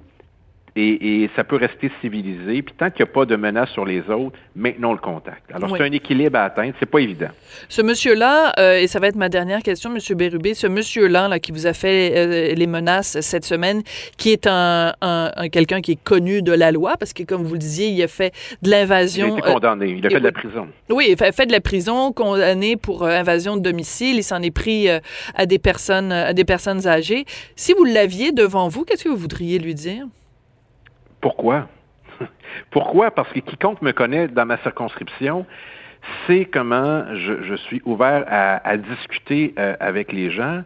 et, 0.76 1.24
et, 1.24 1.30
ça 1.36 1.44
peut 1.44 1.56
rester 1.56 1.92
civilisé. 2.02 2.62
Puis 2.62 2.76
tant 2.78 2.90
qu'il 2.90 3.06
n'y 3.06 3.10
a 3.10 3.14
pas 3.14 3.26
de 3.26 3.36
menace 3.36 3.70
sur 3.70 3.86
les 3.86 4.02
autres, 4.10 4.38
maintenons 4.56 4.92
le 4.92 5.00
contact. 5.00 5.44
Alors, 5.54 5.72
oui. 5.72 5.78
c'est 5.78 5.86
un 5.86 5.92
équilibre 5.92 6.38
à 6.38 6.44
atteindre. 6.44 6.74
C'est 6.80 6.86
pas 6.86 7.00
évident. 7.00 7.30
Ce 7.70 7.82
monsieur-là, 7.82 8.54
euh, 8.60 8.80
et 8.80 8.88
ça 8.88 9.00
va 9.00 9.08
être 9.08 9.16
ma 9.16 9.30
dernière 9.30 9.64
question, 9.64 9.90
Monsieur 9.90 10.16
Bérubé, 10.16 10.54
ce 10.54 10.68
monsieur-là 10.68 11.28
là, 11.28 11.40
qui 11.40 11.52
vous 11.52 11.66
a 11.68 11.74
fait 11.74 12.14
euh, 12.16 12.54
les 12.54 12.68
menaces 12.68 13.20
cette 13.22 13.46
semaine, 13.46 13.84
qui 14.18 14.32
est 14.32 14.48
un, 14.48 14.94
un, 15.02 15.32
un 15.36 15.50
quelqu'un 15.50 15.82
qui 15.82 15.94
est 15.94 16.04
connu 16.04 16.42
de 16.42 16.52
la 16.52 16.72
loi, 16.72 16.96
parce 16.98 17.14
que, 17.14 17.24
comme 17.24 17.44
vous 17.44 17.54
le 17.54 17.60
disiez, 17.60 17.88
il 17.88 18.04
a 18.04 18.08
fait 18.08 18.34
de 18.62 18.70
l'invasion. 18.70 19.28
Il 19.28 19.34
a 19.36 19.40
été 19.40 19.54
condamné. 19.54 19.86
Euh, 19.86 19.96
il 19.98 20.06
a 20.06 20.10
fait 20.10 20.20
de 20.20 20.26
la 20.26 20.32
prison. 20.32 20.68
Oui, 20.90 21.06
il 21.10 21.24
a 21.24 21.32
fait 21.32 21.46
de 21.46 21.52
la 21.52 21.62
prison, 21.62 22.12
condamné 22.12 22.76
pour 22.76 23.04
euh, 23.04 23.10
invasion 23.10 23.58
de 23.58 23.62
domicile. 23.62 24.18
Il 24.18 24.24
s'en 24.24 24.42
est 24.42 24.52
pris 24.52 24.90
euh, 24.90 25.00
à 25.36 25.46
des 25.46 25.60
personnes, 25.60 26.12
à 26.12 26.34
des 26.34 26.46
personnes 26.46 26.88
âgées. 26.88 27.26
Si 27.56 27.74
vous 27.74 27.86
l'aviez 27.86 28.32
devant 28.32 28.68
vous, 28.68 28.84
qu'est-ce 28.84 29.04
que 29.04 29.10
vous 29.10 29.18
voudriez 29.18 29.60
lui 29.60 29.74
dire? 29.74 30.06
Pourquoi? 31.26 31.68
Pourquoi? 32.70 33.10
Parce 33.10 33.34
que 33.34 33.40
quiconque 33.40 33.82
me 33.82 33.94
connaît 33.94 34.28
dans 34.28 34.46
ma 34.46 34.58
circonscription 34.58 35.48
sait 36.28 36.46
comment 36.46 37.04
je, 37.16 37.56
suis 37.56 37.82
ouvert 37.84 38.26
à, 38.28 38.78
discuter 38.78 39.56
euh, 39.58 39.76
avec 39.80 40.12
les 40.14 40.30
gens. 40.30 40.62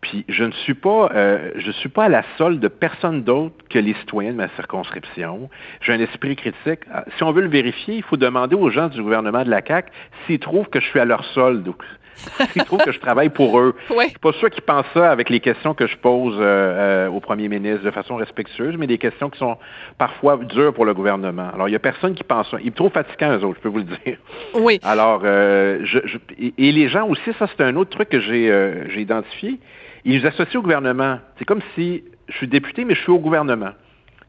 Puis 0.00 0.24
je 0.28 0.44
ne 0.44 0.52
suis 0.52 0.74
pas, 0.74 1.10
euh, 1.12 1.50
je 1.56 1.72
suis 1.72 1.88
pas 1.88 2.04
à 2.04 2.08
la 2.08 2.22
solde 2.38 2.60
de 2.60 2.68
personne 2.68 3.24
d'autre 3.24 3.56
que 3.68 3.80
les 3.80 3.94
citoyens 3.94 4.30
de 4.30 4.36
ma 4.36 4.48
circonscription. 4.50 5.50
J'ai 5.80 5.94
un 5.94 5.98
esprit 5.98 6.36
critique. 6.36 6.84
Si 7.16 7.24
on 7.24 7.32
veut 7.32 7.42
le 7.42 7.48
vérifier, 7.48 7.96
il 7.96 8.04
faut 8.04 8.16
demander 8.16 8.54
aux 8.54 8.70
gens 8.70 8.86
du 8.86 9.02
gouvernement 9.02 9.42
de 9.42 9.50
la 9.50 9.60
CAC 9.60 9.90
s'ils 10.24 10.38
trouvent 10.38 10.68
que 10.68 10.78
je 10.78 10.86
suis 10.86 11.00
à 11.00 11.04
leur 11.04 11.24
solde. 11.24 11.74
S'ils 12.52 12.64
trouvent 12.64 12.84
que 12.84 12.92
je 12.92 13.00
travaille 13.00 13.28
pour 13.28 13.58
eux. 13.58 13.74
Oui. 13.90 14.04
Je 14.04 14.10
suis 14.10 14.18
pas 14.18 14.32
sûr 14.32 14.50
qu'ils 14.50 14.62
pensent 14.62 14.86
ça 14.94 15.10
avec 15.10 15.30
les 15.30 15.40
questions 15.40 15.74
que 15.74 15.86
je 15.86 15.96
pose 15.96 16.36
euh, 16.38 17.06
euh, 17.06 17.08
au 17.08 17.20
premier 17.20 17.48
ministre 17.48 17.84
de 17.84 17.90
façon 17.90 18.16
respectueuse, 18.16 18.76
mais 18.78 18.86
des 18.86 18.98
questions 18.98 19.30
qui 19.30 19.38
sont 19.38 19.56
parfois 19.98 20.36
dures 20.36 20.72
pour 20.72 20.84
le 20.84 20.94
gouvernement. 20.94 21.50
Alors, 21.54 21.68
il 21.68 21.72
y 21.72 21.76
a 21.76 21.80
personne 21.80 22.14
qui 22.14 22.24
pense 22.24 22.50
ça. 22.50 22.58
Ils 22.60 22.70
me 22.70 22.76
trouvent 22.76 22.92
fatigant, 22.92 23.36
eux 23.36 23.44
autres, 23.44 23.56
je 23.58 23.62
peux 23.62 23.68
vous 23.68 23.78
le 23.78 23.84
dire. 23.84 24.18
Oui. 24.54 24.80
Alors, 24.82 25.22
euh, 25.24 25.80
je, 25.84 25.98
je, 26.04 26.18
et 26.38 26.72
les 26.72 26.88
gens 26.88 27.06
aussi, 27.08 27.32
ça, 27.38 27.46
c'est 27.56 27.62
un 27.62 27.76
autre 27.76 27.90
truc 27.90 28.08
que 28.08 28.20
j'ai 28.20 28.50
euh, 28.50 28.88
j'ai 28.90 29.00
identifié. 29.02 29.58
Ils 30.04 30.20
nous 30.20 30.26
associent 30.26 30.60
au 30.60 30.62
gouvernement. 30.62 31.18
C'est 31.38 31.44
comme 31.44 31.62
si 31.74 32.04
je 32.28 32.36
suis 32.36 32.48
député, 32.48 32.84
mais 32.84 32.94
je 32.94 33.00
suis 33.00 33.12
au 33.12 33.18
gouvernement. 33.18 33.72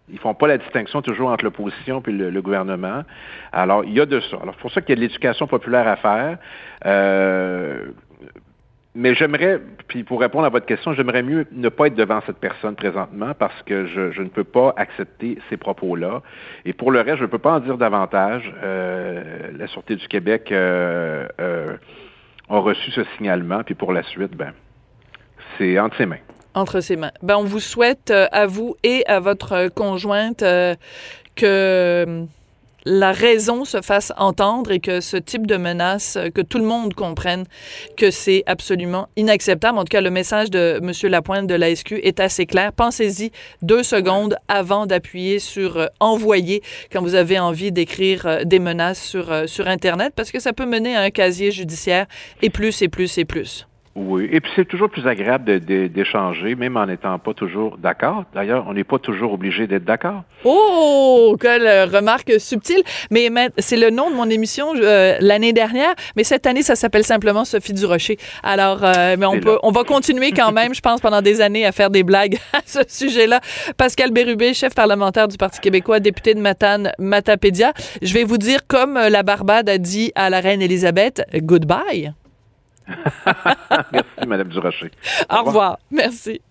Ils 0.09 0.19
font 0.19 0.33
pas 0.33 0.47
la 0.47 0.57
distinction 0.57 1.01
toujours 1.01 1.29
entre 1.29 1.43
l'opposition 1.43 2.01
et 2.07 2.11
le, 2.11 2.41
gouvernement. 2.41 3.03
Alors, 3.51 3.83
il 3.83 3.93
y 3.93 3.99
a 3.99 4.05
de 4.05 4.19
ça. 4.21 4.37
Alors, 4.41 4.55
c'est 4.55 4.61
pour 4.61 4.71
ça 4.71 4.81
qu'il 4.81 4.91
y 4.91 4.93
a 4.93 4.95
de 4.95 5.01
l'éducation 5.01 5.47
populaire 5.47 5.87
à 5.87 5.97
faire. 5.97 6.37
Euh, 6.85 7.87
mais 8.95 9.13
j'aimerais, 9.13 9.61
puis 9.87 10.03
pour 10.03 10.21
répondre 10.21 10.45
à 10.45 10.49
votre 10.49 10.65
question, 10.65 10.93
j'aimerais 10.93 11.23
mieux 11.23 11.45
ne 11.51 11.69
pas 11.69 11.87
être 11.87 11.95
devant 11.95 12.21
cette 12.25 12.37
personne 12.37 12.75
présentement 12.75 13.33
parce 13.37 13.61
que 13.63 13.85
je, 13.85 14.11
je 14.11 14.21
ne 14.21 14.29
peux 14.29 14.45
pas 14.45 14.73
accepter 14.77 15.37
ces 15.49 15.57
propos-là. 15.57 16.21
Et 16.65 16.73
pour 16.73 16.91
le 16.91 17.01
reste, 17.01 17.17
je 17.17 17.23
ne 17.23 17.27
peux 17.27 17.37
pas 17.37 17.51
en 17.51 17.59
dire 17.59 17.77
davantage. 17.77 18.51
Euh, 18.63 19.51
la 19.55 19.67
Sûreté 19.67 19.97
du 19.97 20.07
Québec 20.07 20.51
euh, 20.51 21.27
a 21.37 22.57
reçu 22.57 22.91
ce 22.91 23.03
signalement, 23.17 23.61
puis 23.63 23.75
pour 23.75 23.91
la 23.91 24.03
suite, 24.03 24.35
ben, 24.35 24.53
c'est 25.57 25.77
entre 25.77 25.97
ses 25.97 26.05
mains 26.05 26.17
entre 26.57 26.81
ses 26.81 26.95
mains. 26.95 27.11
Ben, 27.21 27.37
on 27.37 27.43
vous 27.43 27.59
souhaite 27.59 28.11
euh, 28.11 28.27
à 28.31 28.45
vous 28.45 28.75
et 28.83 29.05
à 29.07 29.19
votre 29.19 29.69
conjointe 29.69 30.43
euh, 30.43 30.75
que 31.35 32.27
la 32.87 33.11
raison 33.11 33.65
se 33.65 33.81
fasse 33.81 34.13
entendre 34.17 34.71
et 34.71 34.79
que 34.79 35.01
ce 35.01 35.17
type 35.17 35.45
de 35.45 35.57
menace, 35.57 36.15
euh, 36.15 36.29
que 36.29 36.41
tout 36.41 36.57
le 36.57 36.63
monde 36.63 36.93
comprenne 36.93 37.43
que 37.97 38.11
c'est 38.11 38.43
absolument 38.45 39.09
inacceptable. 39.17 39.77
En 39.77 39.81
tout 39.81 39.91
cas, 39.91 40.01
le 40.01 40.09
message 40.09 40.49
de 40.49 40.79
M. 40.81 41.11
Lapointe 41.11 41.47
de 41.47 41.53
la 41.53 41.75
SQ 41.75 41.99
est 42.03 42.21
assez 42.21 42.45
clair. 42.45 42.71
Pensez-y 42.71 43.31
deux 43.61 43.83
secondes 43.83 44.37
avant 44.47 44.85
d'appuyer 44.85 45.39
sur 45.39 45.77
euh, 45.77 45.87
envoyer 45.99 46.63
quand 46.91 47.01
vous 47.01 47.15
avez 47.15 47.37
envie 47.37 47.73
d'écrire 47.73 48.25
euh, 48.25 48.43
des 48.45 48.59
menaces 48.59 49.03
sur, 49.03 49.49
sur 49.49 49.67
Internet 49.67 50.13
parce 50.15 50.31
que 50.31 50.39
ça 50.39 50.53
peut 50.53 50.65
mener 50.65 50.95
à 50.95 51.01
un 51.01 51.09
casier 51.09 51.51
judiciaire 51.51 52.05
et 52.41 52.49
plus 52.49 52.81
et 52.81 52.87
plus 52.87 53.17
et 53.17 53.25
plus. 53.25 53.67
Oui, 53.99 54.29
et 54.31 54.41
puis 54.41 54.51
c'est 54.55 54.67
toujours 54.67 54.91
plus 54.91 55.07
agréable 55.07 55.59
d'échanger, 55.59 56.53
même 56.53 56.77
en 56.77 56.85
n'étant 56.85 57.17
pas 57.17 57.33
toujours 57.33 57.79
d'accord. 57.79 58.25
D'ailleurs, 58.35 58.65
on 58.67 58.73
n'est 58.73 58.83
pas 58.83 58.99
toujours 58.99 59.33
obligé 59.33 59.65
d'être 59.65 59.85
d'accord. 59.85 60.21
Oh, 60.43 61.35
quelle 61.41 61.89
remarque 61.89 62.39
subtile. 62.39 62.83
Mais 63.09 63.31
c'est 63.57 63.75
le 63.75 63.89
nom 63.89 64.11
de 64.11 64.15
mon 64.15 64.29
émission 64.29 64.67
euh, 64.75 65.17
l'année 65.19 65.51
dernière, 65.51 65.95
mais 66.15 66.23
cette 66.23 66.45
année, 66.45 66.61
ça 66.61 66.75
s'appelle 66.75 67.03
simplement 67.03 67.43
Sophie 67.43 67.73
Durocher. 67.73 68.17
Alors, 68.43 68.83
euh, 68.83 69.15
mais 69.17 69.25
on 69.25 69.39
peut, 69.39 69.57
on 69.63 69.71
va 69.71 69.83
continuer 69.83 70.31
quand 70.31 70.51
même, 70.51 70.75
je 70.75 70.81
pense, 70.81 71.01
pendant 71.01 71.23
des 71.23 71.41
années 71.41 71.65
à 71.65 71.71
faire 71.71 71.89
des 71.89 72.03
blagues 72.03 72.37
à 72.53 72.61
ce 72.67 72.81
sujet-là. 72.87 73.41
Pascal 73.77 74.11
Bérubé, 74.11 74.53
chef 74.53 74.75
parlementaire 74.75 75.27
du 75.27 75.37
Parti 75.37 75.59
québécois, 75.59 75.99
député 75.99 76.35
de 76.35 76.39
Matane, 76.39 76.91
Matapédia. 76.99 77.73
Je 78.03 78.13
vais 78.13 78.25
vous 78.25 78.37
dire, 78.37 78.67
comme 78.67 78.93
la 78.93 79.23
Barbade 79.23 79.69
a 79.69 79.79
dit 79.79 80.11
à 80.13 80.29
la 80.29 80.39
reine 80.39 80.61
Élisabeth, 80.61 81.23
goodbye. 81.41 82.13
Merci, 83.91 84.27
Madame 84.27 84.49
Durocher. 84.49 84.91
Au 85.29 85.37
revoir. 85.37 85.43
Au 85.43 85.47
revoir. 85.47 85.79
Merci. 85.91 86.41